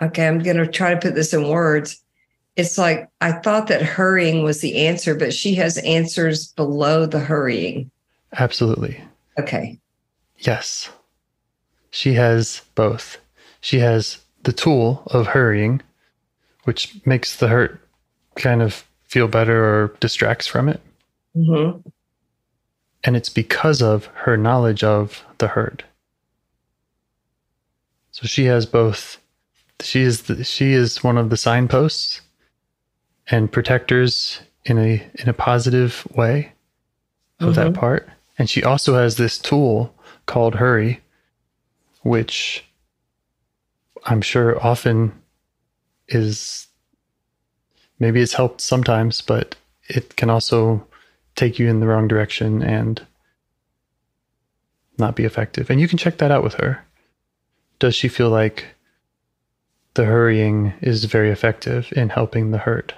Okay, 0.02 0.28
I'm 0.28 0.40
going 0.40 0.58
to 0.58 0.68
try 0.68 0.94
to 0.94 1.00
put 1.00 1.16
this 1.16 1.34
in 1.34 1.48
words. 1.48 2.02
It's 2.56 2.78
like 2.78 3.08
I 3.22 3.32
thought 3.32 3.68
that 3.68 3.82
hurrying 3.82 4.44
was 4.44 4.62
the 4.62 4.86
answer, 4.86 5.16
but 5.16 5.34
she 5.34 5.54
has 5.56 5.78
answers 5.80 6.48
below 6.54 7.06
the 7.06 7.20
hurrying. 7.20 7.92
Absolutely. 8.34 9.02
Okay. 9.40 9.80
Yes. 10.40 10.90
She 11.92 12.14
has 12.14 12.62
both. 12.76 13.18
She 13.62 13.80
has 13.80 14.18
the 14.44 14.54
tool 14.54 15.04
of 15.08 15.28
hurrying, 15.28 15.82
which 16.64 16.96
makes 17.06 17.38
the 17.38 17.48
hurt 17.48 17.80
kind 18.36 18.62
of 18.62 18.86
feel 19.04 19.28
better 19.28 19.64
or 19.64 19.96
distracts 20.00 20.48
from 20.48 20.68
it. 20.68 20.82
Mm-hmm. 21.36 21.88
And 23.04 23.16
it's 23.16 23.30
because 23.30 23.82
of 23.82 24.06
her 24.14 24.38
knowledge 24.38 24.84
of 24.84 25.24
the 25.38 25.48
hurt. 25.48 25.84
So 28.12 28.28
she 28.28 28.46
has 28.46 28.66
both. 28.66 29.18
She 29.82 30.02
is 30.02 30.24
the, 30.24 30.44
she 30.44 30.74
is 30.74 31.04
one 31.04 31.18
of 31.18 31.30
the 31.30 31.38
signposts 31.38 32.22
and 33.28 33.52
protectors 33.52 34.42
in 34.66 34.78
a 34.78 35.04
in 35.16 35.30
a 35.30 35.34
positive 35.34 36.08
way 36.16 36.54
of 37.40 37.56
that 37.56 37.68
mm-hmm. 37.68 37.80
part. 37.80 38.10
And 38.38 38.50
she 38.50 38.64
also 38.64 38.96
has 38.96 39.18
this 39.18 39.38
tool 39.38 39.94
called 40.26 40.56
hurry, 40.56 41.02
which 42.02 42.66
I'm 44.06 44.22
sure 44.22 44.64
often 44.66 45.14
is 46.08 46.68
maybe 48.00 48.22
it's 48.22 48.34
helped 48.34 48.62
sometimes, 48.62 49.22
but 49.22 49.56
it 49.88 50.16
can 50.16 50.30
also 50.30 50.86
take 51.36 51.60
you 51.60 51.70
in 51.70 51.80
the 51.80 51.88
wrong 51.88 52.08
direction 52.08 52.62
and 52.62 53.06
not 54.98 55.16
be 55.16 55.26
effective. 55.26 55.70
And 55.70 55.80
you 55.80 55.88
can 55.88 55.98
check 55.98 56.18
that 56.18 56.32
out 56.32 56.44
with 56.44 56.56
her. 56.56 56.84
Does 57.80 57.96
she 57.96 58.08
feel 58.08 58.30
like 58.30 58.66
the 59.94 60.06
hurrying 60.06 60.74
is 60.82 61.04
very 61.06 61.30
effective 61.32 61.92
in 61.96 62.10
helping 62.10 62.52
the 62.52 62.58
hurt? 62.58 62.94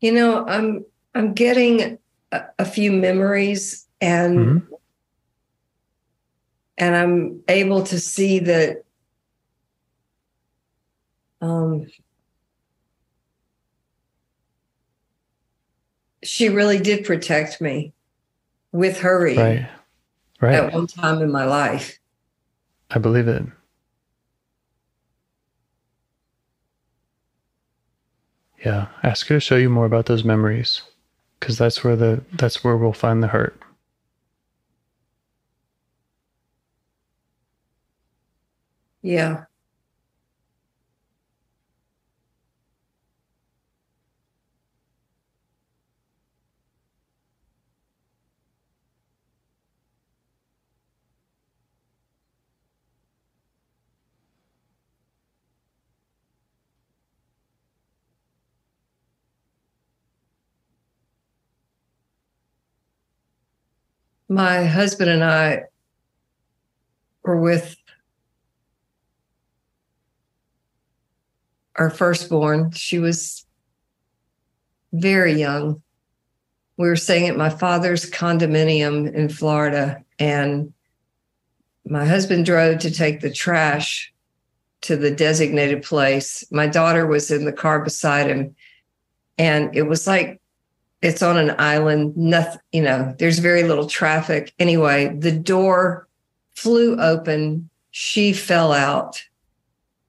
You 0.00 0.12
know, 0.12 0.46
I'm 0.46 0.84
I'm 1.14 1.34
getting 1.34 1.98
a, 2.32 2.44
a 2.58 2.64
few 2.64 2.92
memories 2.92 3.86
and 4.00 4.38
Mhm. 4.62 4.66
and 6.76 6.96
I'm 6.96 7.40
able 7.48 7.82
to 7.84 7.98
see 7.98 8.38
that 8.40 8.84
um 11.40 11.86
she 16.22 16.48
really 16.48 16.78
did 16.78 17.04
protect 17.04 17.60
me 17.60 17.92
with 18.72 18.98
hurry 19.00 19.36
Right. 19.36 19.68
Right. 20.40 20.54
at 20.54 20.72
one 20.72 20.86
time 20.86 21.22
in 21.22 21.30
my 21.32 21.44
life. 21.44 21.98
I 22.90 22.98
believe 22.98 23.28
it. 23.28 23.42
Yeah, 28.64 28.88
ask 29.02 29.26
her 29.28 29.36
to 29.36 29.40
show 29.40 29.56
you 29.56 29.68
more 29.70 29.86
about 29.86 30.06
those 30.06 30.24
memories 30.24 30.82
cuz 31.40 31.58
that's 31.58 31.84
where 31.84 31.96
the 31.96 32.22
that's 32.32 32.64
where 32.64 32.76
we'll 32.76 32.92
find 32.92 33.22
the 33.22 33.28
hurt. 33.28 33.60
Yeah. 39.02 39.47
My 64.38 64.66
husband 64.66 65.10
and 65.10 65.24
I 65.24 65.62
were 67.24 67.40
with 67.40 67.74
our 71.74 71.90
firstborn. 71.90 72.70
She 72.70 73.00
was 73.00 73.44
very 74.92 75.32
young. 75.32 75.82
We 76.76 76.86
were 76.86 76.94
staying 76.94 77.26
at 77.26 77.36
my 77.36 77.50
father's 77.50 78.08
condominium 78.08 79.12
in 79.12 79.28
Florida, 79.28 80.04
and 80.20 80.72
my 81.84 82.04
husband 82.04 82.46
drove 82.46 82.78
to 82.78 82.92
take 82.92 83.20
the 83.20 83.32
trash 83.32 84.12
to 84.82 84.96
the 84.96 85.10
designated 85.10 85.82
place. 85.82 86.44
My 86.52 86.68
daughter 86.68 87.08
was 87.08 87.32
in 87.32 87.44
the 87.44 87.52
car 87.52 87.82
beside 87.82 88.28
him, 88.28 88.54
and 89.36 89.74
it 89.74 89.88
was 89.88 90.06
like 90.06 90.37
it's 91.02 91.22
on 91.22 91.36
an 91.36 91.54
island. 91.58 92.16
Nothing, 92.16 92.60
you 92.72 92.82
know, 92.82 93.14
there's 93.18 93.38
very 93.38 93.62
little 93.62 93.86
traffic. 93.86 94.52
Anyway, 94.58 95.14
the 95.16 95.32
door 95.32 96.08
flew 96.54 97.00
open. 97.00 97.70
She 97.90 98.32
fell 98.32 98.72
out, 98.72 99.22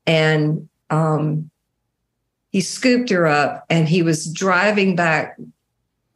and 0.05 0.67
um, 0.89 1.49
he 2.51 2.61
scooped 2.61 3.09
her 3.09 3.27
up 3.27 3.65
and 3.69 3.87
he 3.87 4.01
was 4.01 4.31
driving 4.31 4.95
back 4.95 5.37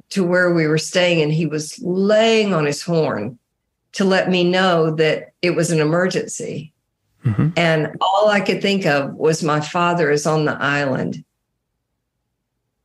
to 0.09 0.23
where 0.23 0.53
we 0.53 0.67
were 0.67 0.77
staying 0.77 1.21
and 1.21 1.31
he 1.31 1.45
was 1.45 1.79
laying 1.79 2.53
on 2.53 2.65
his 2.65 2.81
horn 2.81 3.37
to 3.93 4.03
let 4.03 4.29
me 4.29 4.43
know 4.43 4.95
that 4.95 5.33
it 5.41 5.51
was 5.51 5.71
an 5.71 5.79
emergency. 5.79 6.73
hmm 7.23 7.49
And 7.55 7.95
all 8.01 8.29
I 8.29 8.39
could 8.39 8.61
think 8.61 8.85
of 8.85 9.13
was 9.13 9.43
my 9.43 9.59
father 9.59 10.09
is 10.09 10.25
on 10.25 10.45
the 10.45 10.57
island. 10.59 11.23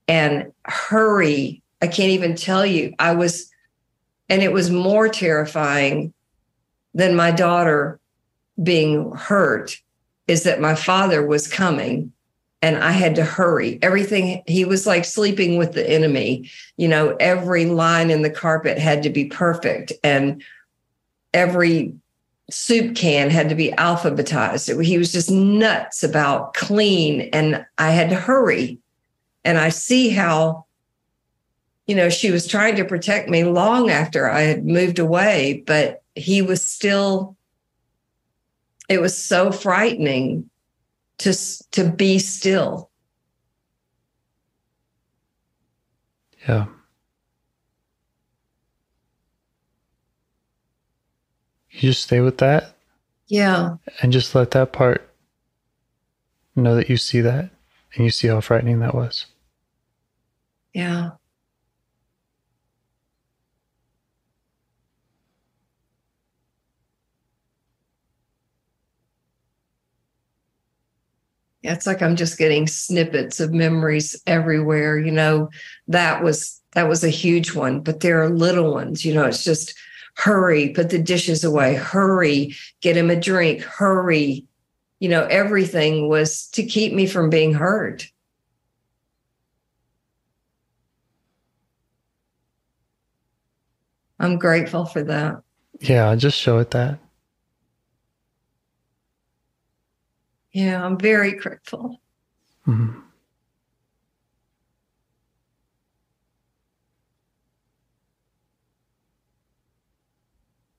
And 0.06 0.52
hurry, 0.64 1.62
I 1.80 1.86
can't 1.86 2.10
even 2.10 2.34
tell 2.34 2.66
you. 2.66 2.94
I 2.98 3.12
was, 3.12 3.50
and 4.28 4.42
it 4.42 4.52
was 4.52 4.70
more 4.70 5.08
terrifying 5.08 6.12
than 6.94 7.14
my 7.14 7.30
daughter 7.30 8.00
being 8.62 9.12
hurt 9.12 9.80
is 10.26 10.42
that 10.42 10.60
my 10.60 10.74
father 10.74 11.24
was 11.24 11.48
coming 11.48 12.12
and 12.60 12.76
I 12.76 12.90
had 12.90 13.14
to 13.14 13.24
hurry. 13.24 13.78
Everything, 13.82 14.42
he 14.46 14.64
was 14.64 14.86
like 14.86 15.04
sleeping 15.04 15.56
with 15.56 15.72
the 15.72 15.88
enemy. 15.88 16.50
You 16.76 16.88
know, 16.88 17.16
every 17.20 17.66
line 17.66 18.10
in 18.10 18.22
the 18.22 18.30
carpet 18.30 18.78
had 18.78 19.04
to 19.04 19.10
be 19.10 19.26
perfect 19.26 19.92
and 20.02 20.42
every 21.32 21.94
soup 22.50 22.96
can 22.96 23.30
had 23.30 23.48
to 23.50 23.54
be 23.54 23.70
alphabetized. 23.72 24.82
He 24.82 24.98
was 24.98 25.12
just 25.12 25.30
nuts 25.30 26.02
about 26.02 26.54
clean 26.54 27.28
and 27.32 27.64
I 27.76 27.90
had 27.90 28.10
to 28.10 28.16
hurry. 28.16 28.78
And 29.44 29.56
I 29.56 29.68
see 29.68 30.08
how, 30.08 30.66
you 31.88 31.94
know, 31.94 32.10
she 32.10 32.30
was 32.30 32.46
trying 32.46 32.76
to 32.76 32.84
protect 32.84 33.30
me 33.30 33.44
long 33.44 33.90
after 33.90 34.30
I 34.30 34.42
had 34.42 34.66
moved 34.66 34.98
away, 34.98 35.64
but 35.66 36.02
he 36.14 36.42
was 36.42 36.62
still, 36.62 37.36
it 38.90 39.00
was 39.00 39.16
so 39.16 39.50
frightening 39.50 40.48
to 41.18 41.34
to 41.72 41.90
be 41.90 42.18
still. 42.18 42.90
Yeah. 46.46 46.66
You 51.70 51.80
just 51.80 52.02
stay 52.02 52.20
with 52.20 52.38
that 52.38 52.76
Yeah. 53.28 53.76
and 54.02 54.12
just 54.12 54.34
let 54.34 54.50
that 54.52 54.72
part 54.72 55.14
know 56.56 56.74
that 56.74 56.88
you 56.88 56.96
see 56.96 57.20
that 57.20 57.50
and 57.94 58.04
you 58.04 58.10
see 58.10 58.28
how 58.28 58.40
frightening 58.40 58.80
that 58.80 58.94
was. 58.94 59.26
Yeah. 60.74 61.10
It's 71.62 71.86
like 71.86 72.02
I'm 72.02 72.16
just 72.16 72.38
getting 72.38 72.66
snippets 72.66 73.40
of 73.40 73.52
memories 73.52 74.20
everywhere. 74.26 74.98
You 74.98 75.12
know, 75.12 75.50
that 75.88 76.22
was 76.22 76.60
that 76.72 76.88
was 76.88 77.02
a 77.02 77.08
huge 77.08 77.54
one, 77.54 77.80
but 77.80 78.00
there 78.00 78.22
are 78.22 78.28
little 78.30 78.72
ones, 78.72 79.04
you 79.04 79.14
know, 79.14 79.24
it's 79.24 79.44
just 79.44 79.74
hurry, 80.14 80.70
put 80.70 80.90
the 80.90 80.98
dishes 80.98 81.44
away, 81.44 81.74
hurry, 81.74 82.54
get 82.80 82.96
him 82.96 83.10
a 83.10 83.16
drink, 83.16 83.62
hurry, 83.62 84.44
you 84.98 85.08
know, 85.08 85.24
everything 85.24 86.08
was 86.08 86.48
to 86.48 86.64
keep 86.64 86.92
me 86.92 87.06
from 87.06 87.30
being 87.30 87.54
hurt. 87.54 88.10
I'm 94.20 94.38
grateful 94.38 94.84
for 94.84 95.02
that. 95.04 95.42
Yeah, 95.80 96.14
just 96.16 96.36
show 96.36 96.58
it 96.58 96.72
that. 96.72 96.98
Yeah, 100.58 100.84
I'm 100.84 100.98
very 100.98 101.36
grateful. 101.36 102.00
Mhm. 102.66 103.00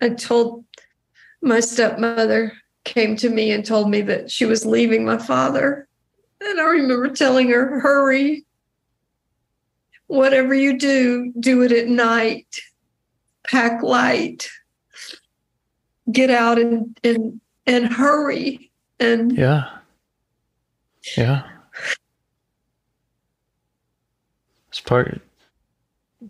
I 0.01 0.09
told 0.09 0.65
my 1.41 1.61
stepmother 1.61 2.51
came 2.83 3.15
to 3.17 3.29
me 3.29 3.51
and 3.51 3.65
told 3.65 3.89
me 3.89 4.01
that 4.01 4.29
she 4.29 4.45
was 4.45 4.65
leaving 4.65 5.05
my 5.05 5.17
father. 5.17 5.87
And 6.41 6.59
I 6.59 6.65
remember 6.65 7.07
telling 7.07 7.49
her, 7.51 7.79
hurry. 7.79 8.45
Whatever 10.07 10.53
you 10.53 10.77
do, 10.77 11.31
do 11.39 11.61
it 11.61 11.71
at 11.71 11.87
night. 11.87 12.53
Pack 13.47 13.81
light. 13.81 14.49
Get 16.11 16.29
out 16.29 16.59
and 16.59 16.99
and 17.01 17.39
and 17.65 17.93
hurry. 17.93 18.68
And 18.99 19.31
Yeah. 19.37 19.69
Yeah. 21.17 21.43
It's 24.69 24.81
part 24.81 25.21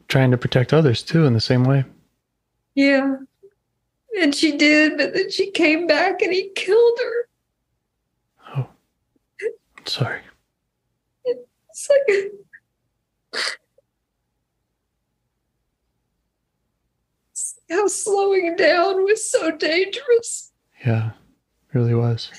trying 0.08 0.32
to 0.32 0.38
protect 0.38 0.72
others 0.74 1.02
too 1.04 1.26
in 1.26 1.34
the 1.34 1.42
same 1.42 1.64
way. 1.64 1.84
yeah. 2.76 3.16
And 4.20 4.34
she 4.34 4.58
did, 4.58 4.98
but 4.98 5.14
then 5.14 5.30
she 5.30 5.52
came 5.52 5.86
back 5.88 6.22
and 6.24 6.34
he 6.34 6.50
killed 6.56 7.00
her. 7.02 7.30
Oh. 8.58 8.68
Sorry. 9.86 10.22
It's 11.24 11.90
like 11.90 12.32
how 17.70 17.88
slowing 17.88 18.56
down 18.56 19.04
was 19.04 19.30
so 19.30 19.52
dangerous. 19.52 20.52
Yeah. 20.86 21.12
Really 21.74 21.94
was. 21.96 22.32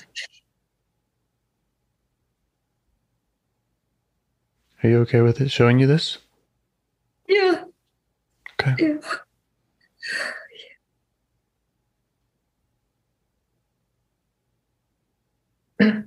Are 4.83 4.89
you 4.89 4.97
okay 4.99 5.21
with 5.21 5.39
it 5.39 5.49
showing 5.49 5.79
you 5.79 5.87
this? 5.87 6.17
Yeah. 7.27 7.63
Okay. 8.61 8.99
Yeah. 15.79 16.03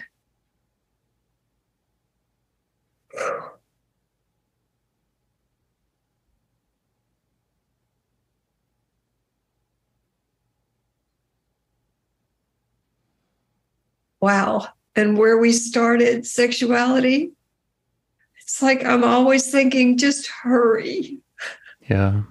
wow. 14.21 14.67
And 14.95 15.17
where 15.17 15.37
we 15.37 15.51
started 15.51 16.25
sexuality, 16.25 17.31
it's 18.41 18.61
like 18.61 18.83
I'm 18.85 19.03
always 19.03 19.51
thinking, 19.51 19.97
just 19.97 20.27
hurry. 20.27 21.19
Yeah. 21.89 22.21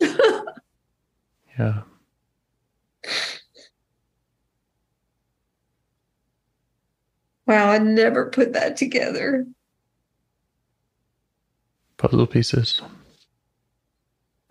Yeah. 1.58 1.82
Wow, 7.46 7.70
I 7.70 7.78
never 7.78 8.30
put 8.30 8.52
that 8.52 8.76
together. 8.76 9.46
Puzzle 11.96 12.26
pieces. 12.26 12.80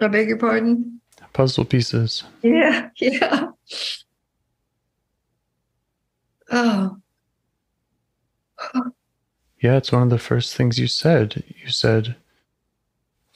I 0.01 0.07
beg 0.07 0.27
your 0.27 0.37
pardon? 0.37 0.99
Puzzle 1.31 1.65
pieces. 1.65 2.23
Yeah, 2.41 2.89
yeah. 2.97 3.51
Oh, 6.51 6.97
Yeah, 9.61 9.75
it's 9.77 9.91
one 9.91 10.03
of 10.03 10.09
the 10.09 10.19
first 10.19 10.55
things 10.55 10.77
you 10.79 10.87
said. 10.87 11.43
You 11.63 11.69
said 11.69 12.15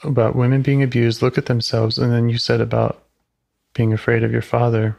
about 0.03 0.36
women 0.36 0.62
being 0.62 0.84
abused, 0.84 1.22
look 1.22 1.38
at 1.38 1.45
themselves, 1.47 1.97
and 1.97 2.12
then 2.12 2.30
you 2.30 2.38
said 2.38 2.62
about 2.62 3.03
being 3.74 3.93
afraid 3.93 4.24
of 4.24 4.32
your 4.32 4.41
father. 4.41 4.97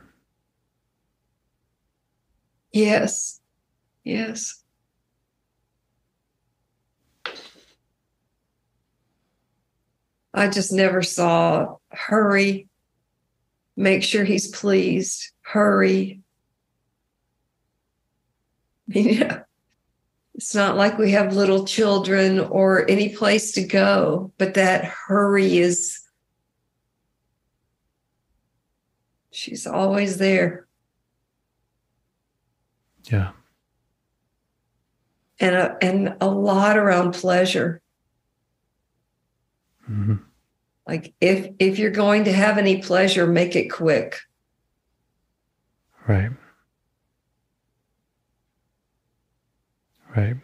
yes, 2.73 3.41
yes. 4.05 4.63
I 10.35 10.49
just 10.49 10.73
never 10.73 11.03
saw 11.03 11.77
hurry, 11.91 12.69
make 13.77 14.03
sure 14.03 14.25
he's 14.25 14.49
pleased, 14.51 15.31
hurry. 15.43 16.22
Yeah. 18.95 19.43
It's 20.34 20.55
not 20.55 20.76
like 20.76 20.97
we 20.97 21.11
have 21.11 21.36
little 21.36 21.66
children 21.66 22.40
or 22.40 22.90
any 22.90 23.11
place 23.11 23.53
to 23.53 23.62
go, 23.62 24.32
but 24.38 24.55
that 24.55 24.84
hurry 24.84 25.59
is, 25.59 26.01
she's 29.30 29.66
always 29.66 30.16
there. 30.16 30.66
Yeah. 33.05 33.32
and 35.38 35.55
a, 35.57 35.76
and 35.82 36.16
a 36.20 36.28
lot 36.28 36.78
around 36.78 37.12
pleasure. 37.12 37.82
hmm 39.84 40.14
Like 40.86 41.14
if 41.20 41.51
if 41.59 41.78
you're 41.78 41.90
going 41.90 42.24
to 42.24 42.32
have 42.32 42.59
any 42.59 42.80
pleasure, 42.80 43.26
make 43.26 43.57
it 43.57 43.68
quick. 43.68 44.18
Right. 46.07 46.30
Right. 50.17 50.37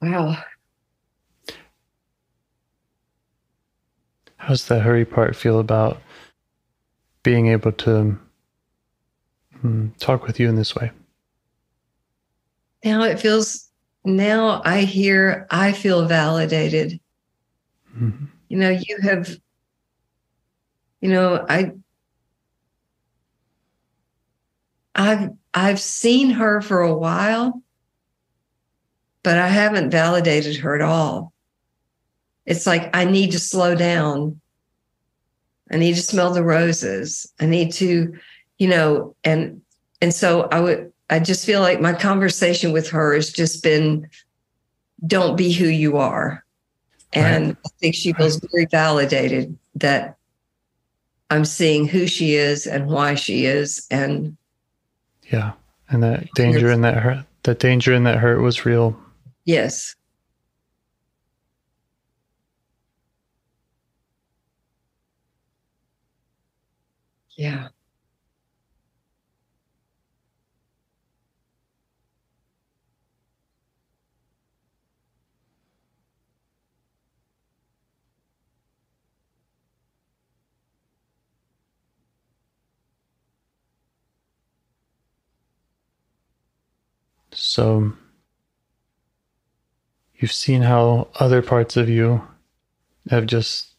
Wow. 0.00 0.36
How's 4.36 4.66
the 4.66 4.80
hurry 4.80 5.04
part 5.04 5.36
feel 5.36 5.58
about 5.60 6.02
being 7.22 7.46
able 7.46 7.72
to 7.72 8.18
mm, 9.64 9.96
talk 9.98 10.26
with 10.26 10.40
you 10.40 10.48
in 10.48 10.56
this 10.56 10.74
way? 10.74 10.90
Now 12.84 13.02
it 13.04 13.20
feels 13.20 13.71
now 14.04 14.62
I 14.64 14.82
hear 14.82 15.46
I 15.50 15.72
feel 15.72 16.06
validated. 16.06 17.00
Mhm. 17.96 18.28
You 18.48 18.58
know, 18.58 18.70
you 18.70 18.98
have 19.02 19.36
you 21.00 21.08
know, 21.08 21.44
I 21.48 21.72
I've 24.94 25.30
I've 25.52 25.80
seen 25.80 26.30
her 26.30 26.60
for 26.60 26.80
a 26.80 26.94
while, 26.94 27.62
but 29.22 29.36
I 29.36 29.48
haven't 29.48 29.90
validated 29.90 30.56
her 30.58 30.74
at 30.74 30.80
all. 30.80 31.32
It's 32.46 32.66
like 32.66 32.94
I 32.94 33.04
need 33.04 33.32
to 33.32 33.38
slow 33.38 33.74
down. 33.74 34.40
I 35.70 35.76
need 35.76 35.94
to 35.94 36.02
smell 36.02 36.32
the 36.32 36.44
roses. 36.44 37.32
I 37.40 37.46
need 37.46 37.72
to, 37.74 38.14
you 38.58 38.68
know, 38.68 39.16
and 39.24 39.62
and 40.00 40.14
so 40.14 40.42
I 40.52 40.60
would 40.60 40.91
I 41.12 41.18
just 41.18 41.44
feel 41.44 41.60
like 41.60 41.78
my 41.78 41.92
conversation 41.92 42.72
with 42.72 42.88
her 42.88 43.12
has 43.12 43.30
just 43.30 43.62
been 43.62 44.08
don't 45.06 45.36
be 45.36 45.52
who 45.52 45.66
you 45.66 45.98
are. 45.98 46.42
And 47.12 47.54
I 47.66 47.68
think 47.80 47.94
she 47.94 48.14
feels 48.14 48.36
very 48.36 48.64
validated 48.64 49.58
that 49.74 50.16
I'm 51.28 51.44
seeing 51.44 51.86
who 51.86 52.06
she 52.06 52.36
is 52.36 52.66
and 52.66 52.86
why 52.86 53.14
she 53.14 53.44
is. 53.44 53.86
And 53.90 54.38
Yeah. 55.30 55.52
And 55.90 56.02
that 56.02 56.32
danger 56.34 56.70
and 56.70 56.82
that 56.82 56.96
hurt, 56.96 57.26
that 57.42 57.58
danger 57.58 57.92
and 57.92 58.06
that 58.06 58.16
hurt 58.16 58.40
was 58.40 58.64
real. 58.64 58.98
yes, 59.44 59.94
yeah. 67.36 67.68
So 87.44 87.92
you've 90.14 90.32
seen 90.32 90.62
how 90.62 91.08
other 91.16 91.42
parts 91.42 91.76
of 91.76 91.88
you 91.88 92.22
have 93.10 93.26
just 93.26 93.72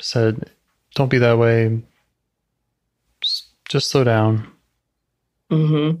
said, 0.00 0.50
don't 0.94 1.10
be 1.10 1.18
that 1.18 1.36
way. 1.36 1.82
Just 3.68 3.90
slow 3.90 4.04
down. 4.04 4.50
Mm-hmm. 5.50 6.00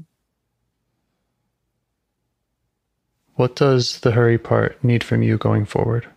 What 3.34 3.54
does 3.54 4.00
the 4.00 4.12
hurry 4.12 4.38
part 4.38 4.82
need 4.82 5.04
from 5.04 5.22
you 5.22 5.36
going 5.36 5.66
forward? 5.66 6.08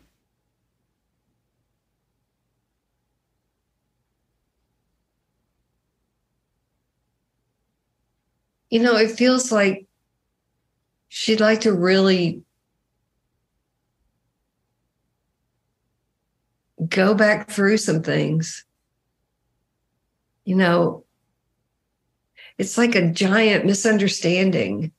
You 8.69 8.81
know, 8.81 8.95
it 8.95 9.11
feels 9.11 9.51
like 9.51 9.85
she'd 11.13 11.41
like 11.41 11.59
to 11.59 11.73
really 11.73 12.41
go 16.87 17.13
back 17.13 17.49
through 17.49 17.75
some 17.75 18.01
things. 18.01 18.63
You 20.45 20.55
know, 20.55 21.03
it's 22.57 22.77
like 22.77 22.95
a 22.95 23.11
giant 23.11 23.65
misunderstanding. 23.65 24.93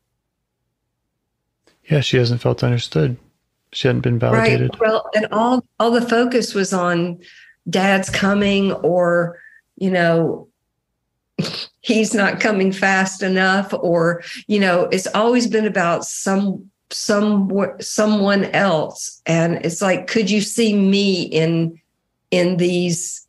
Yeah, 1.84 2.00
she 2.00 2.18
hasn't 2.18 2.42
felt 2.42 2.62
understood. 2.62 3.16
She 3.72 3.88
hadn't 3.88 4.02
been 4.02 4.18
validated. 4.18 4.70
Right. 4.74 4.80
Well, 4.80 5.08
and 5.14 5.26
all 5.32 5.64
all 5.80 5.90
the 5.90 6.06
focus 6.06 6.54
was 6.54 6.74
on 6.74 7.20
dad's 7.70 8.10
coming 8.10 8.72
or, 8.72 9.38
you 9.76 9.90
know, 9.90 10.48
he's 11.80 12.14
not 12.14 12.40
coming 12.40 12.72
fast 12.72 13.22
enough 13.22 13.72
or, 13.74 14.22
you 14.47 14.59
know, 14.61 14.84
it's 14.93 15.07
always 15.09 15.47
been 15.47 15.66
about 15.66 16.05
some 16.05 16.70
some 16.90 17.51
someone 17.80 18.45
else 18.47 19.22
and 19.24 19.55
it's 19.64 19.80
like 19.80 20.07
could 20.07 20.30
you 20.30 20.43
see 20.43 20.74
me 20.76 21.22
in 21.22 21.80
in 22.30 22.59
these 22.59 23.26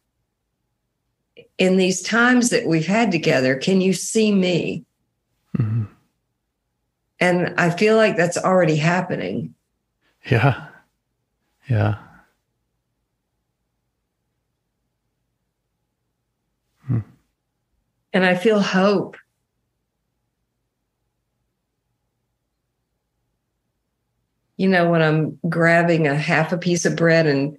in 1.58 1.78
these 1.78 2.02
times 2.02 2.50
that 2.50 2.68
we've 2.68 2.86
had 2.88 3.10
together 3.10 3.56
can 3.56 3.80
you 3.80 3.94
see 3.94 4.34
me 4.34 4.84
Mhm. 5.58 5.88
and 7.22 7.54
i 7.58 7.70
feel 7.70 7.96
like 7.96 8.18
that's 8.18 8.38
already 8.38 8.76
happening 8.76 9.54
Yeah. 10.30 10.68
Yeah. 11.70 11.96
And 18.14 18.26
I 18.26 18.36
feel 18.36 18.60
hope. 18.60 19.18
You 24.58 24.70
know, 24.70 24.90
when 24.90 25.02
I'm 25.02 25.40
grabbing 25.50 26.08
a 26.08 26.16
half 26.16 26.54
a 26.54 26.58
piece 26.58 26.86
of 26.86 26.96
bread 26.96 27.26
and 27.26 27.58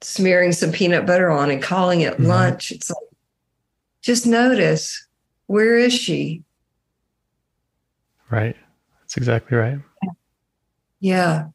smearing 0.00 0.52
some 0.52 0.70
peanut 0.72 1.06
butter 1.06 1.30
on 1.30 1.50
and 1.50 1.62
calling 1.62 2.00
it 2.00 2.18
Mhm. 2.18 2.26
lunch, 2.26 2.70
it's 2.70 2.88
like, 2.88 2.98
just 4.00 4.26
notice 4.26 5.06
where 5.46 5.76
is 5.76 5.92
she? 5.92 6.42
Right. 8.30 8.56
That's 9.00 9.16
exactly 9.16 9.56
right. 9.58 9.78
Yeah. 11.00 11.48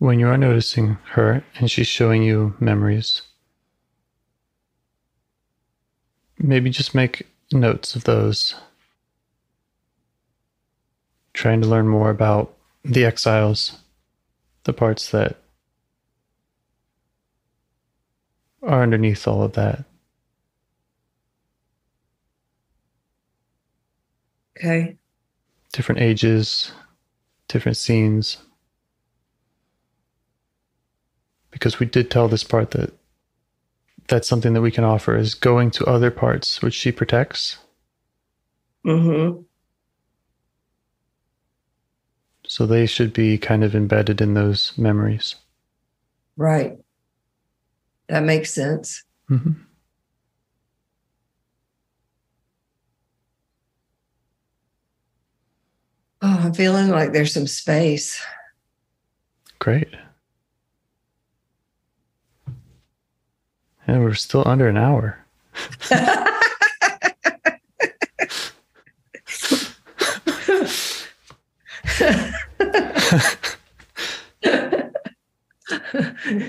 When 0.00 0.18
you 0.18 0.28
are 0.28 0.38
noticing 0.38 0.96
her 1.10 1.44
and 1.56 1.70
she's 1.70 1.86
showing 1.86 2.22
you 2.22 2.54
memories, 2.58 3.20
maybe 6.38 6.70
just 6.70 6.94
make 6.94 7.26
notes 7.52 7.94
of 7.94 8.04
those. 8.04 8.54
Trying 11.34 11.60
to 11.60 11.68
learn 11.68 11.86
more 11.86 12.08
about 12.08 12.56
the 12.82 13.04
exiles, 13.04 13.76
the 14.64 14.72
parts 14.72 15.10
that 15.10 15.36
are 18.62 18.82
underneath 18.82 19.28
all 19.28 19.42
of 19.42 19.52
that. 19.52 19.84
Okay. 24.56 24.96
Different 25.74 26.00
ages, 26.00 26.72
different 27.48 27.76
scenes. 27.76 28.38
Because 31.60 31.78
we 31.78 31.84
did 31.84 32.10
tell 32.10 32.26
this 32.26 32.42
part 32.42 32.70
that 32.70 32.94
that's 34.08 34.26
something 34.26 34.54
that 34.54 34.62
we 34.62 34.70
can 34.70 34.82
offer 34.82 35.14
is 35.14 35.34
going 35.34 35.70
to 35.72 35.84
other 35.84 36.10
parts 36.10 36.62
which 36.62 36.72
she 36.72 36.90
protects. 36.90 37.58
Mm-hmm. 38.86 39.42
So 42.46 42.64
they 42.64 42.86
should 42.86 43.12
be 43.12 43.36
kind 43.36 43.62
of 43.62 43.76
embedded 43.76 44.22
in 44.22 44.32
those 44.32 44.72
memories. 44.78 45.34
Right. 46.38 46.78
That 48.08 48.24
makes 48.24 48.54
sense. 48.54 49.04
Mm-hmm. 49.28 49.52
Oh, 56.22 56.40
I'm 56.42 56.54
feeling 56.54 56.88
like 56.88 57.12
there's 57.12 57.34
some 57.34 57.46
space. 57.46 58.20
Great. 59.58 59.88
And 63.90 64.04
we're 64.04 64.14
still 64.14 64.46
under 64.46 64.68
an 64.68 64.76
hour. 64.76 65.18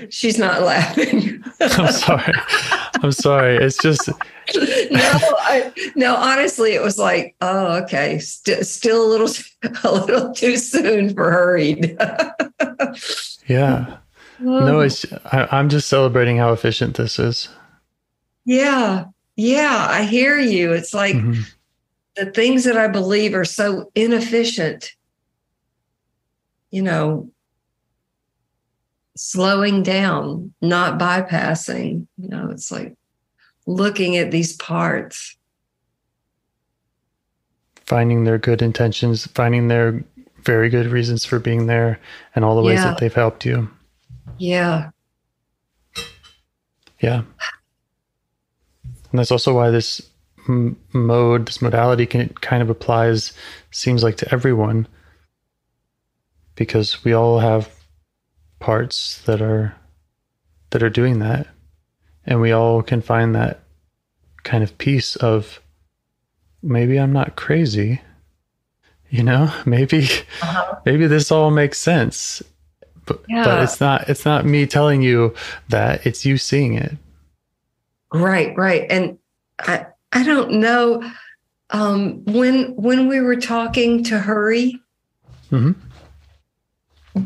She's 0.08 0.38
not 0.38 0.62
laughing. 0.62 1.42
I'm 1.60 1.92
sorry. 1.92 2.32
I'm 3.02 3.10
sorry. 3.10 3.56
It's 3.56 3.76
just 3.78 4.06
no, 4.54 5.10
I, 5.40 5.72
no. 5.96 6.14
Honestly, 6.14 6.74
it 6.74 6.82
was 6.82 6.96
like, 6.96 7.34
oh, 7.40 7.82
okay, 7.82 8.20
St- 8.20 8.64
still 8.64 9.04
a 9.04 9.08
little, 9.08 9.28
a 9.82 9.92
little 9.92 10.32
too 10.32 10.56
soon 10.56 11.12
for 11.12 11.32
hurried. 11.32 11.98
yeah. 13.48 13.96
No, 14.42 14.80
it's 14.80 15.04
I, 15.26 15.46
I'm 15.52 15.68
just 15.68 15.88
celebrating 15.88 16.36
how 16.36 16.52
efficient 16.52 16.96
this 16.96 17.18
is. 17.18 17.48
yeah, 18.44 19.04
yeah. 19.36 19.86
I 19.88 20.02
hear 20.02 20.38
you. 20.38 20.72
It's 20.72 20.92
like 20.92 21.14
Mhm. 21.14 21.44
the 22.16 22.26
things 22.32 22.64
that 22.64 22.76
I 22.76 22.88
believe 22.88 23.34
are 23.34 23.44
so 23.44 23.90
inefficient. 23.94 24.92
You 26.70 26.82
know, 26.82 27.30
slowing 29.16 29.82
down, 29.82 30.52
not 30.60 30.98
bypassing. 30.98 32.06
You 32.18 32.28
know, 32.28 32.48
it's 32.50 32.70
like 32.72 32.94
looking 33.66 34.16
at 34.16 34.30
these 34.30 34.56
parts. 34.56 35.36
Finding 37.86 38.24
their 38.24 38.38
good 38.38 38.62
intentions, 38.62 39.26
finding 39.28 39.68
their 39.68 40.02
very 40.44 40.68
good 40.70 40.86
reasons 40.86 41.24
for 41.24 41.38
being 41.38 41.66
there, 41.66 42.00
and 42.34 42.44
all 42.44 42.56
the 42.56 42.62
ways 42.62 42.78
Yeah. 42.78 42.86
that 42.86 42.98
they've 42.98 43.12
helped 43.14 43.44
you. 43.44 43.68
Yeah. 44.42 44.90
Yeah. 46.98 47.22
And 49.10 49.18
that's 49.20 49.30
also 49.30 49.54
why 49.54 49.70
this 49.70 50.02
m- 50.48 50.76
mode, 50.92 51.46
this 51.46 51.62
modality 51.62 52.06
can 52.06 52.28
kind 52.40 52.60
of 52.60 52.68
applies, 52.68 53.34
seems 53.70 54.02
like 54.02 54.16
to 54.16 54.32
everyone, 54.34 54.88
because 56.56 57.04
we 57.04 57.12
all 57.12 57.38
have 57.38 57.70
parts 58.58 59.22
that 59.26 59.40
are 59.40 59.76
that 60.70 60.82
are 60.82 60.90
doing 60.90 61.20
that, 61.20 61.46
and 62.26 62.40
we 62.40 62.50
all 62.50 62.82
can 62.82 63.00
find 63.00 63.36
that 63.36 63.60
kind 64.42 64.64
of 64.64 64.76
piece 64.76 65.14
of 65.14 65.60
maybe 66.64 66.98
I'm 66.98 67.12
not 67.12 67.36
crazy, 67.36 68.00
you 69.08 69.22
know, 69.22 69.54
maybe 69.66 70.02
uh-huh. 70.42 70.80
maybe 70.84 71.06
this 71.06 71.30
all 71.30 71.52
makes 71.52 71.78
sense, 71.78 72.42
but 73.06 73.22
but 73.28 73.62
it's 73.62 73.80
not 73.80 74.08
it's 74.08 74.24
not 74.24 74.44
me 74.44 74.66
telling 74.66 75.02
you 75.02 75.34
that 75.68 76.06
it's 76.06 76.24
you 76.24 76.38
seeing 76.38 76.74
it. 76.74 76.92
Right, 78.12 78.56
right. 78.56 78.86
And 78.90 79.18
I 79.58 79.86
I 80.12 80.22
don't 80.22 80.52
know 80.52 81.02
um 81.70 82.24
when 82.26 82.74
when 82.76 83.08
we 83.08 83.20
were 83.20 83.36
talking 83.36 84.04
to 84.04 84.18
Hurry, 84.18 84.80
Mhm. 85.50 85.74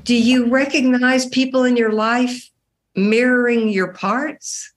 do 0.05 0.15
you 0.15 0.49
recognize 0.49 1.27
people 1.27 1.65
in 1.65 1.77
your 1.77 1.93
life 1.93 2.49
mirroring 2.95 3.69
your 3.69 3.93
parts? 3.93 4.73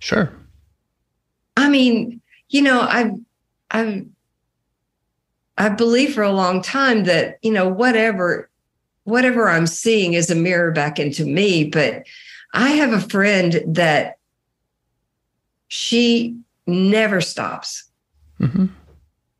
Sure. 0.00 0.32
I 1.56 1.68
mean, 1.68 2.20
you 2.48 2.62
know, 2.62 2.80
I've 2.82 3.12
I've 3.70 4.06
I 5.58 5.68
believe 5.68 6.14
for 6.14 6.22
a 6.22 6.32
long 6.32 6.62
time 6.62 7.04
that, 7.04 7.38
you 7.42 7.52
know, 7.52 7.68
whatever 7.68 8.49
whatever 9.04 9.48
I'm 9.48 9.66
seeing 9.66 10.14
is 10.14 10.30
a 10.30 10.34
mirror 10.34 10.70
back 10.72 10.98
into 10.98 11.24
me, 11.24 11.64
but 11.64 12.04
I 12.52 12.70
have 12.70 12.92
a 12.92 13.00
friend 13.00 13.62
that 13.66 14.18
she 15.68 16.36
never 16.66 17.20
stops. 17.20 17.90
hmm 18.38 18.66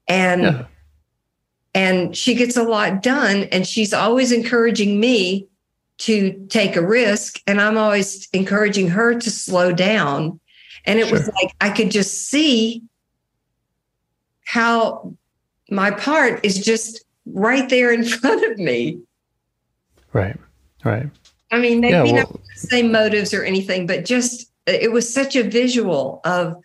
And 0.08 0.42
Yeah. 0.42 0.64
and 1.74 2.16
she 2.16 2.34
gets 2.34 2.56
a 2.56 2.62
lot 2.64 3.02
done 3.02 3.44
and 3.52 3.66
she's 3.66 3.92
always 3.94 4.32
encouraging 4.32 4.98
me 4.98 5.46
to 5.98 6.46
take 6.48 6.74
a 6.76 6.84
risk 6.84 7.40
and 7.46 7.60
i'm 7.60 7.76
always 7.78 8.28
encouraging 8.32 8.88
her 8.88 9.14
to 9.14 9.30
slow 9.30 9.70
down 9.70 10.40
and 10.86 10.98
it 10.98 11.10
was 11.12 11.28
like 11.40 11.54
i 11.60 11.70
could 11.70 11.90
just 11.90 12.28
see 12.28 12.82
how 14.44 15.14
my 15.70 15.90
part 15.92 16.44
is 16.44 16.58
just 16.64 17.04
right 17.26 17.68
there 17.68 17.92
in 17.92 18.02
front 18.18 18.42
of 18.50 18.58
me 18.58 18.98
Right. 20.12 20.36
Right. 20.84 21.08
i 21.52 21.58
mean 21.58 21.80
maybe 21.80 21.92
Yeah. 21.94 22.02
not 22.20 22.30
Well, 22.30 22.40
the 22.54 22.60
same 22.68 22.90
motives 22.92 23.34
or 23.34 23.44
anything 23.44 23.86
but 23.86 24.04
just 24.04 24.50
it 24.66 24.92
was 24.92 25.12
such 25.12 25.36
a 25.36 25.42
visual 25.42 26.20
of 26.24 26.56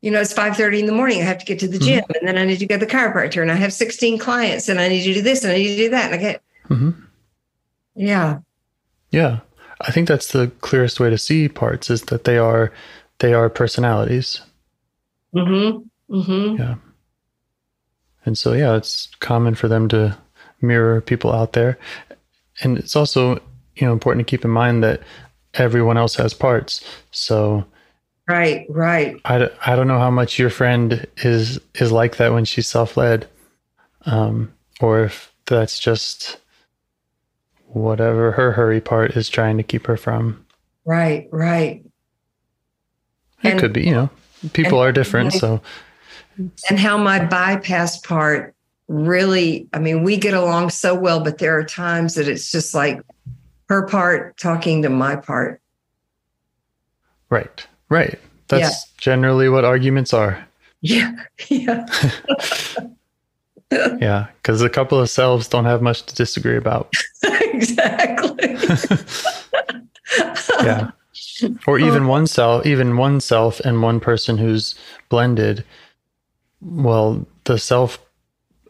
you 0.00 0.10
know 0.10 0.20
it's 0.20 0.32
5.30 0.32 0.80
in 0.80 0.86
the 0.86 0.92
morning 0.92 1.20
i 1.20 1.24
have 1.24 1.38
to 1.38 1.44
get 1.46 1.58
to 1.60 1.68
the 1.68 1.78
Mhm. 1.78 1.82
gym 1.84 2.04
and 2.18 2.28
then 2.28 2.38
i 2.38 2.44
need 2.44 2.58
to 2.60 2.66
go 2.66 2.78
to 2.78 2.84
the 2.86 2.90
chiropractor 2.90 3.42
and 3.42 3.50
i 3.50 3.54
have 3.54 3.72
16 3.72 4.18
clients 4.18 4.68
and 4.68 4.78
i 4.80 4.88
need 4.88 5.02
to 5.04 5.14
do 5.14 5.22
this 5.22 5.42
and 5.44 5.52
i 5.52 5.56
need 5.56 5.76
to 5.76 5.82
do 5.84 5.90
that 5.90 6.06
and 6.12 6.14
i 6.14 6.18
get 6.18 6.42
hmm 6.68 6.90
yeah 7.94 8.38
Yeah. 9.10 9.40
I 9.82 9.92
think 9.92 10.08
that's 10.08 10.32
the 10.32 10.48
clearest 10.62 11.00
way 11.00 11.10
to 11.10 11.18
see 11.18 11.48
parts 11.48 11.90
is 11.90 12.02
that 12.02 12.24
they 12.24 12.38
are 12.38 12.72
they 13.18 13.34
are 13.34 13.50
personalities. 13.50 14.40
mm-hmm 15.34 15.82
mm-hmm 16.14 16.56
Yeah. 16.56 16.76
And 18.24 18.36
so 18.38 18.54
yeah, 18.54 18.74
it's 18.76 19.08
common 19.20 19.54
for 19.54 19.68
them 19.68 19.88
to 19.88 20.16
mirror 20.60 21.00
people 21.00 21.32
out 21.32 21.52
there. 21.52 21.78
And 22.62 22.78
it's 22.78 22.96
also, 22.96 23.34
you 23.76 23.86
know, 23.86 23.92
important 23.92 24.26
to 24.26 24.30
keep 24.30 24.44
in 24.44 24.50
mind 24.50 24.82
that 24.82 25.00
everyone 25.54 25.96
else 25.96 26.14
has 26.16 26.34
parts. 26.34 26.82
So 27.10 27.64
right 28.28 28.66
right. 28.70 29.20
I, 29.24 29.48
I 29.64 29.76
don't 29.76 29.86
know 29.88 29.98
how 29.98 30.10
much 30.10 30.38
your 30.38 30.50
friend 30.50 31.06
is 31.18 31.60
is 31.76 31.92
like 31.92 32.16
that 32.16 32.32
when 32.32 32.44
she's 32.44 32.66
self-led 32.66 33.28
um, 34.06 34.52
or 34.80 35.04
if 35.04 35.32
that's 35.46 35.78
just 35.78 36.38
whatever 37.68 38.32
her 38.32 38.52
hurry 38.52 38.80
part 38.80 39.16
is 39.16 39.28
trying 39.28 39.56
to 39.58 39.62
keep 39.62 39.86
her 39.86 39.96
from. 39.96 40.44
Right 40.84 41.28
right. 41.30 41.84
It 43.42 43.50
And- 43.50 43.60
could 43.60 43.72
be 43.72 43.84
you 43.84 43.92
know 43.92 44.10
people 44.52 44.80
and- 44.80 44.88
are 44.88 44.92
different 44.92 45.32
so 45.32 45.60
and 46.68 46.78
how 46.78 46.98
my 46.98 47.24
bypass 47.24 47.98
part 47.98 48.54
really 48.88 49.68
i 49.72 49.78
mean 49.80 50.04
we 50.04 50.16
get 50.16 50.32
along 50.32 50.70
so 50.70 50.94
well 50.94 51.18
but 51.18 51.38
there 51.38 51.58
are 51.58 51.64
times 51.64 52.14
that 52.14 52.28
it's 52.28 52.52
just 52.52 52.72
like 52.74 53.00
her 53.68 53.86
part 53.86 54.36
talking 54.36 54.82
to 54.82 54.88
my 54.88 55.16
part. 55.16 55.60
Right 57.30 57.66
right. 57.88 58.18
That's 58.48 58.62
Yeah. 58.62 58.92
generally 58.98 59.48
what 59.48 59.64
arguments 59.64 60.12
are. 60.14 60.46
Yeah 60.80 61.12
yeah. 61.48 61.86
Yeah 63.98 64.26
because 64.36 64.62
a 64.62 64.68
couple 64.70 65.00
of 65.00 65.10
selves 65.10 65.48
don't 65.48 65.64
have 65.64 65.82
much 65.82 66.04
to 66.04 66.14
disagree 66.14 66.56
about. 66.56 66.92
Exactly. 67.56 68.54
Yeah. 70.62 70.90
Or 71.66 71.78
even 71.78 72.04
oh. 72.04 72.08
one 72.08 72.26
self 72.26 72.66
even 72.66 72.96
one 72.96 73.20
self 73.20 73.58
and 73.60 73.82
one 73.82 73.98
person 73.98 74.38
who's 74.38 74.74
blended 75.08 75.64
well 76.60 77.26
the 77.44 77.58
self 77.58 77.98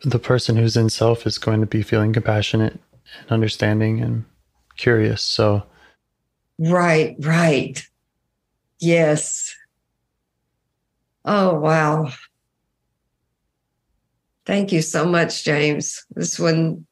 the 0.07 0.20
person 0.20 0.57
who's 0.57 0.76
in 0.76 0.88
self 0.88 1.26
is 1.26 1.36
going 1.36 1.61
to 1.61 1.66
be 1.66 1.82
feeling 1.82 2.12
compassionate 2.12 2.78
and 3.22 3.30
understanding 3.30 4.00
and 4.00 4.24
curious 4.76 5.20
so. 5.20 5.64
Right 6.59 7.16
right. 7.18 7.84
Yes. 8.78 9.54
Oh 11.24 11.59
wow. 11.59 12.12
Thank 14.46 14.70
you 14.70 14.80
so 14.80 15.04
much 15.04 15.44
james. 15.44 16.07
This 16.14 16.38
one 16.38 16.86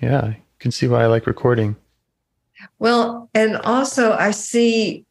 yeah 0.00 0.28
you 0.28 0.36
can 0.60 0.70
see 0.70 0.86
why 0.86 1.02
i 1.02 1.06
like 1.06 1.26
recording. 1.26 1.74
Well 2.78 3.28
and 3.34 3.56
also 3.56 4.12
i 4.12 4.30
see 4.30 5.04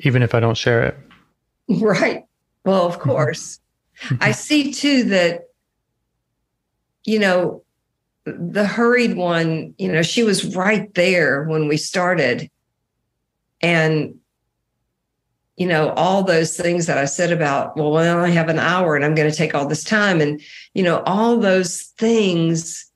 even 0.00 0.22
if 0.22 0.34
i 0.34 0.40
don't 0.40 0.56
share 0.56 0.82
it 0.82 0.96
Right. 1.80 2.24
Well, 2.64 2.86
of 2.86 2.98
mm-hmm. 2.98 3.10
course. 3.10 3.60
Mm-hmm. 4.02 4.16
I 4.20 4.32
see 4.32 4.72
too 4.72 5.04
that, 5.04 5.50
you 7.04 7.18
know, 7.18 7.62
the 8.24 8.66
hurried 8.66 9.16
one, 9.16 9.74
you 9.78 9.90
know, 9.90 10.02
she 10.02 10.22
was 10.22 10.56
right 10.56 10.92
there 10.94 11.44
when 11.44 11.68
we 11.68 11.76
started. 11.76 12.50
And, 13.62 14.16
you 15.56 15.66
know, 15.66 15.90
all 15.90 16.22
those 16.22 16.56
things 16.56 16.86
that 16.86 16.98
I 16.98 17.04
said 17.04 17.32
about, 17.32 17.76
well, 17.76 17.96
I 17.96 18.08
only 18.08 18.32
have 18.32 18.48
an 18.48 18.58
hour 18.58 18.96
and 18.96 19.04
I'm 19.04 19.14
going 19.14 19.30
to 19.30 19.36
take 19.36 19.54
all 19.54 19.66
this 19.66 19.84
time. 19.84 20.20
And, 20.20 20.40
you 20.74 20.82
know, 20.82 21.02
all 21.06 21.38
those 21.38 21.82
things 21.98 22.90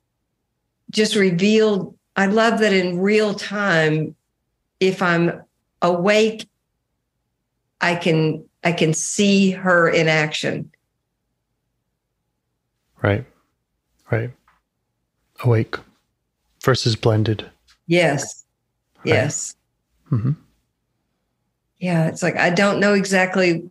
just 0.91 1.15
revealed. 1.15 1.95
I 2.15 2.25
love 2.25 2.59
that 2.59 2.73
in 2.73 2.99
real 2.99 3.33
time, 3.33 4.15
if 4.79 5.01
I'm 5.01 5.43
awake, 5.81 6.47
I 7.81 7.95
can 7.95 8.45
I 8.65 8.71
can 8.71 8.93
see 8.93 9.51
her 9.51 9.87
in 9.87 10.07
action. 10.09 10.71
right 13.03 13.25
right 14.11 14.31
awake 15.43 15.75
versus 16.63 16.95
blended 16.95 17.49
Yes. 17.87 18.43
Right. 18.97 19.05
Yes. 19.13 19.55
hmm 20.09 20.31
Yeah, 21.77 22.07
it's 22.07 22.23
like 22.23 22.35
I 22.37 22.49
don't 22.49 22.79
know 22.79 22.93
exactly, 22.95 23.69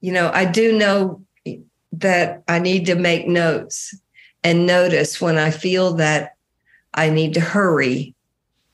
you 0.00 0.12
know, 0.12 0.30
I 0.32 0.46
do 0.46 0.78
know 0.78 1.22
that 1.92 2.42
I 2.48 2.58
need 2.60 2.86
to 2.86 2.94
make 2.94 3.26
notes 3.26 3.94
and 4.42 4.66
notice 4.66 5.20
when 5.20 5.36
I 5.36 5.50
feel 5.50 5.94
that 5.94 6.36
I 6.94 7.10
need 7.10 7.34
to 7.34 7.40
hurry 7.40 8.14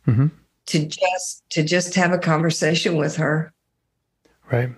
Mhm. 0.07 0.31
to 0.67 0.87
just 0.87 1.43
to 1.51 1.64
just 1.64 1.95
have 1.97 2.12
a 2.12 2.19
conversation 2.19 2.97
with 2.97 3.17
her. 3.17 3.53
right 4.53 4.71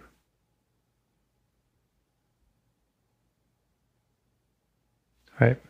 right 5.40 5.60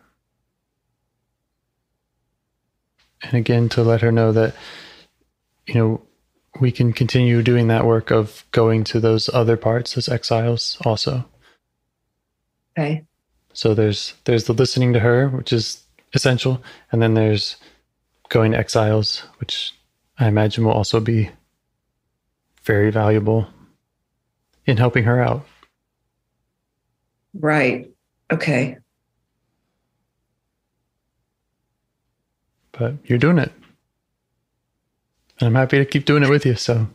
and 3.22 3.34
again 3.34 3.68
to 3.68 3.82
let 3.82 4.00
her 4.00 4.12
know 4.12 4.32
that 4.32 4.54
you 5.66 5.74
know 5.74 6.02
we 6.60 6.72
can 6.72 6.92
continue 6.92 7.42
doing 7.42 7.68
that 7.68 7.84
work 7.84 8.10
of 8.10 8.44
going 8.52 8.82
to 8.84 8.98
those 9.00 9.28
other 9.32 9.56
parts 9.56 9.96
as 9.96 10.08
exiles 10.08 10.78
also 10.84 11.24
Okay. 12.78 13.04
so 13.52 13.74
there's 13.74 14.14
there's 14.24 14.44
the 14.44 14.52
listening 14.52 14.92
to 14.92 15.00
her 15.00 15.28
which 15.28 15.52
is 15.52 15.82
essential 16.14 16.62
and 16.92 17.02
then 17.02 17.14
there's 17.14 17.56
going 18.28 18.52
to 18.52 18.58
exiles 18.58 19.24
which 19.38 19.74
i 20.18 20.28
imagine 20.28 20.64
will 20.64 20.72
also 20.72 21.00
be 21.00 21.30
very 22.62 22.90
valuable 22.90 23.46
in 24.66 24.76
helping 24.76 25.04
her 25.04 25.22
out 25.22 25.44
Right. 27.34 27.90
Okay. 28.32 28.78
But 32.78 32.94
you're 33.04 33.18
doing 33.18 33.38
it 33.38 33.52
and 35.40 35.46
i'm 35.48 35.54
happy 35.54 35.78
to 35.78 35.84
keep 35.84 36.04
doing 36.04 36.22
it 36.22 36.30
with 36.30 36.44
you 36.46 36.54
so 36.54 36.86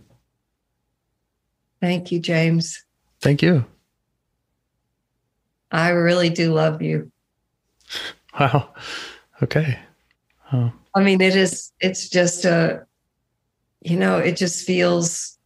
Thank 1.81 2.13
you, 2.13 2.19
James. 2.21 2.81
thank 3.19 3.41
you 3.41 3.65
I 5.69 5.89
really 5.89 6.29
do 6.29 6.53
love 6.53 6.81
you. 6.81 7.11
wow 8.39 8.69
okay 9.41 9.79
oh, 10.53 10.71
I 10.95 11.01
mean, 11.01 11.21
it 11.21 11.35
is, 11.35 11.71
it's 11.79 12.09
just 12.09 12.45
a, 12.45 12.85
you 13.81 13.97
know, 13.97 14.17
it 14.17 14.37
just 14.37 14.65
feels, 14.65 15.37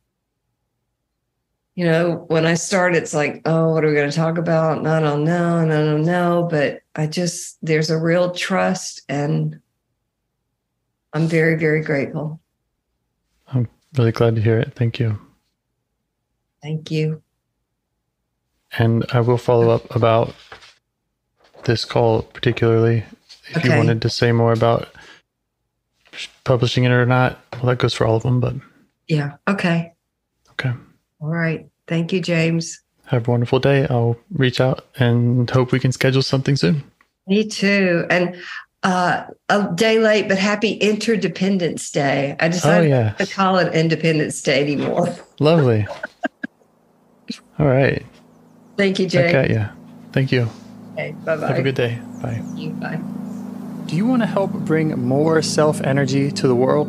you 1.76 1.86
know, 1.86 2.26
when 2.28 2.46
I 2.46 2.56
start, 2.56 2.96
it's 2.96 3.14
like, 3.14 3.42
oh, 3.46 3.72
what 3.72 3.86
are 3.86 3.88
we 3.88 3.94
going 3.96 4.10
to 4.10 4.16
talk 4.16 4.38
about? 4.38 4.80
And 4.80 4.88
I 4.88 5.00
don't 5.00 5.24
know. 5.24 5.58
And 5.60 5.72
I 5.72 5.78
don't 5.78 6.04
know. 6.04 6.48
But 6.50 6.82
I 6.96 7.08
just, 7.08 7.58
there's 7.62 7.90
a 7.90 7.98
real 7.98 8.32
trust 8.32 9.02
and 9.08 9.60
I'm 11.14 11.28
very, 11.28 11.56
very 11.56 11.82
grateful. 11.82 12.40
i'm 13.48 13.68
really 13.98 14.12
glad 14.12 14.36
to 14.36 14.42
hear 14.42 14.60
it 14.60 14.74
thank 14.76 15.00
you 15.00 15.20
Thank 16.62 16.92
you. 16.92 17.22
and 18.78 19.06
i 19.14 19.20
will 19.22 19.38
follow 19.38 19.70
up 19.70 19.96
about 19.96 20.34
this 21.64 21.86
call 21.86 22.24
particularly 22.24 23.04
if 23.50 23.64
you 23.64 23.72
wanted 23.72 24.02
to 24.02 24.10
say 24.10 24.32
more 24.32 24.52
about 24.54 24.90
publishing 26.44 26.84
it 26.84 26.92
or 26.92 27.06
not 27.06 27.40
well 27.56 27.66
that 27.68 27.78
goes 27.78 27.94
for 27.94 28.06
all 28.06 28.16
of 28.18 28.24
them 28.24 28.40
but 28.40 28.54
Yeah. 29.08 29.38
Okay. 29.48 29.94
okay 30.52 30.72
All 31.22 31.30
right. 31.30 31.70
Thank 31.88 32.12
you, 32.12 32.20
James. 32.22 32.82
have 33.06 33.28
a 33.28 33.32
wonderful 33.32 33.60
day 33.60 33.88
i'll 33.90 34.18
reach 34.32 34.60
out 34.60 34.86
and 35.00 35.50
hope 35.50 35.72
we 35.72 35.80
can 35.80 35.92
schedule 35.92 36.22
something 36.22 36.56
soon 36.58 36.84
Me 37.28 37.46
too. 37.48 38.06
And 38.10 38.36
uh, 38.88 39.28
a 39.50 39.70
day 39.76 40.00
late, 40.00 40.30
but 40.30 40.38
happy 40.38 40.72
Interdependence 40.74 41.92
Day. 41.92 42.36
I 42.40 42.46
Oh, 42.46 42.50
decided 42.50 42.90
yeah. 42.90 43.10
to 43.14 43.26
call 43.26 43.58
it 43.58 43.74
Independence 43.74 44.42
Day 44.42 44.62
anymore. 44.62 45.14
Lovely. 45.40 45.86
All 47.60 47.66
right. 47.68 48.06
Thank 48.78 49.00
you, 49.00 49.06
I 49.08 49.10
Jay. 49.10 49.32
got 49.32 49.50
you. 49.50 49.66
Thank 50.14 50.32
you. 50.32 50.50
Okay, 50.94 51.12
bye 51.26 51.36
bye. 51.36 51.48
Have 51.48 51.58
a 51.60 51.62
good 51.64 51.76
day. 51.76 52.00
Bye. 52.22 52.42
You, 52.56 52.70
Bye. 52.72 53.00
Do 53.88 53.96
you 53.96 54.06
want 54.06 54.22
to 54.22 54.26
help 54.26 54.52
bring 54.52 54.98
more 55.00 55.42
self 55.42 55.82
energy 55.82 56.32
to 56.32 56.48
the 56.48 56.56
world? 56.56 56.88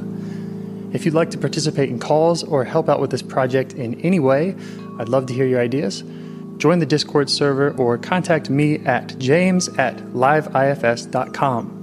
If 0.94 1.04
you'd 1.04 1.14
like 1.14 1.30
to 1.30 1.38
participate 1.38 1.88
in 1.90 1.98
calls 1.98 2.42
or 2.44 2.64
help 2.64 2.88
out 2.88 3.00
with 3.00 3.10
this 3.10 3.22
project 3.22 3.72
in 3.74 4.00
any 4.02 4.20
way, 4.20 4.54
I'd 4.98 5.08
love 5.08 5.26
to 5.26 5.34
hear 5.34 5.46
your 5.46 5.60
ideas. 5.60 6.02
Join 6.58 6.78
the 6.78 6.86
Discord 6.86 7.28
server 7.28 7.72
or 7.72 7.98
contact 7.98 8.50
me 8.50 8.78
at 8.86 9.18
james 9.18 9.68
at 9.78 9.96
liveifs.com. 10.14 11.77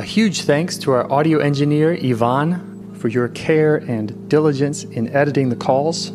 A 0.00 0.02
huge 0.02 0.44
thanks 0.44 0.78
to 0.78 0.92
our 0.92 1.12
audio 1.12 1.40
engineer, 1.40 1.92
Yvonne, 1.92 2.94
for 2.94 3.08
your 3.08 3.28
care 3.28 3.76
and 3.76 4.30
diligence 4.30 4.82
in 4.84 5.14
editing 5.14 5.50
the 5.50 5.56
calls. 5.56 6.08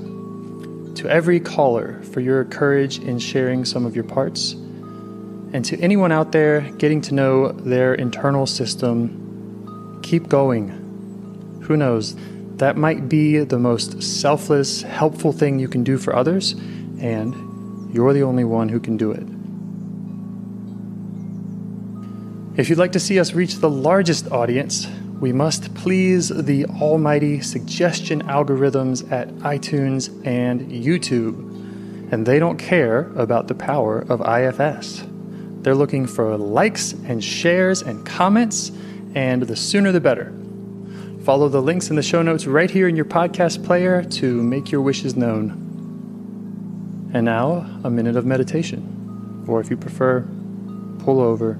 To 0.95 1.07
every 1.07 1.39
caller 1.39 2.01
for 2.01 2.19
your 2.19 2.45
courage 2.45 2.97
in 2.97 3.19
sharing 3.19 3.63
some 3.63 3.85
of 3.85 3.93
your 3.93 4.03
parts. 4.03 4.53
And 4.53 5.63
to 5.65 5.79
anyone 5.79 6.11
out 6.11 6.31
there 6.31 6.61
getting 6.79 6.99
to 7.01 7.13
know 7.13 7.51
their 7.51 7.93
internal 7.93 8.47
system, 8.47 10.01
keep 10.01 10.29
going. 10.29 11.61
Who 11.67 11.77
knows? 11.77 12.15
That 12.57 12.77
might 12.77 13.07
be 13.07 13.37
the 13.43 13.59
most 13.59 14.01
selfless, 14.01 14.81
helpful 14.81 15.31
thing 15.31 15.59
you 15.59 15.67
can 15.67 15.83
do 15.83 15.99
for 15.99 16.15
others, 16.15 16.53
and 16.99 17.93
you're 17.93 18.13
the 18.13 18.23
only 18.23 18.45
one 18.45 18.67
who 18.67 18.79
can 18.79 18.97
do 18.97 19.11
it. 19.11 19.34
If 22.57 22.69
you'd 22.69 22.79
like 22.79 22.93
to 22.93 23.01
see 23.01 23.19
us 23.19 23.33
reach 23.33 23.55
the 23.55 23.69
largest 23.69 24.31
audience, 24.31 24.87
we 25.19 25.33
must 25.33 25.75
please 25.75 26.29
the 26.29 26.63
almighty 26.67 27.41
suggestion 27.41 28.23
algorithms 28.23 29.11
at 29.11 29.27
iTunes 29.39 30.25
and 30.25 30.61
YouTube. 30.71 32.13
And 32.13 32.25
they 32.25 32.39
don't 32.39 32.57
care 32.57 33.11
about 33.17 33.49
the 33.49 33.55
power 33.55 33.99
of 33.99 34.21
IFS. 34.21 35.03
They're 35.63 35.75
looking 35.75 36.07
for 36.07 36.37
likes 36.37 36.93
and 36.93 37.21
shares 37.21 37.81
and 37.81 38.05
comments, 38.05 38.71
and 39.15 39.43
the 39.43 39.57
sooner 39.57 39.91
the 39.91 39.99
better. 39.99 40.33
Follow 41.25 41.49
the 41.49 41.61
links 41.61 41.89
in 41.89 41.97
the 41.97 42.03
show 42.03 42.21
notes 42.21 42.45
right 42.45 42.71
here 42.71 42.87
in 42.87 42.95
your 42.95 43.03
podcast 43.03 43.65
player 43.65 44.01
to 44.01 44.41
make 44.41 44.71
your 44.71 44.79
wishes 44.79 45.17
known. 45.17 47.09
And 47.13 47.25
now, 47.25 47.67
a 47.83 47.89
minute 47.89 48.15
of 48.15 48.25
meditation. 48.25 49.43
Or 49.45 49.59
if 49.59 49.69
you 49.69 49.75
prefer, 49.75 50.21
pull 50.99 51.19
over. 51.19 51.59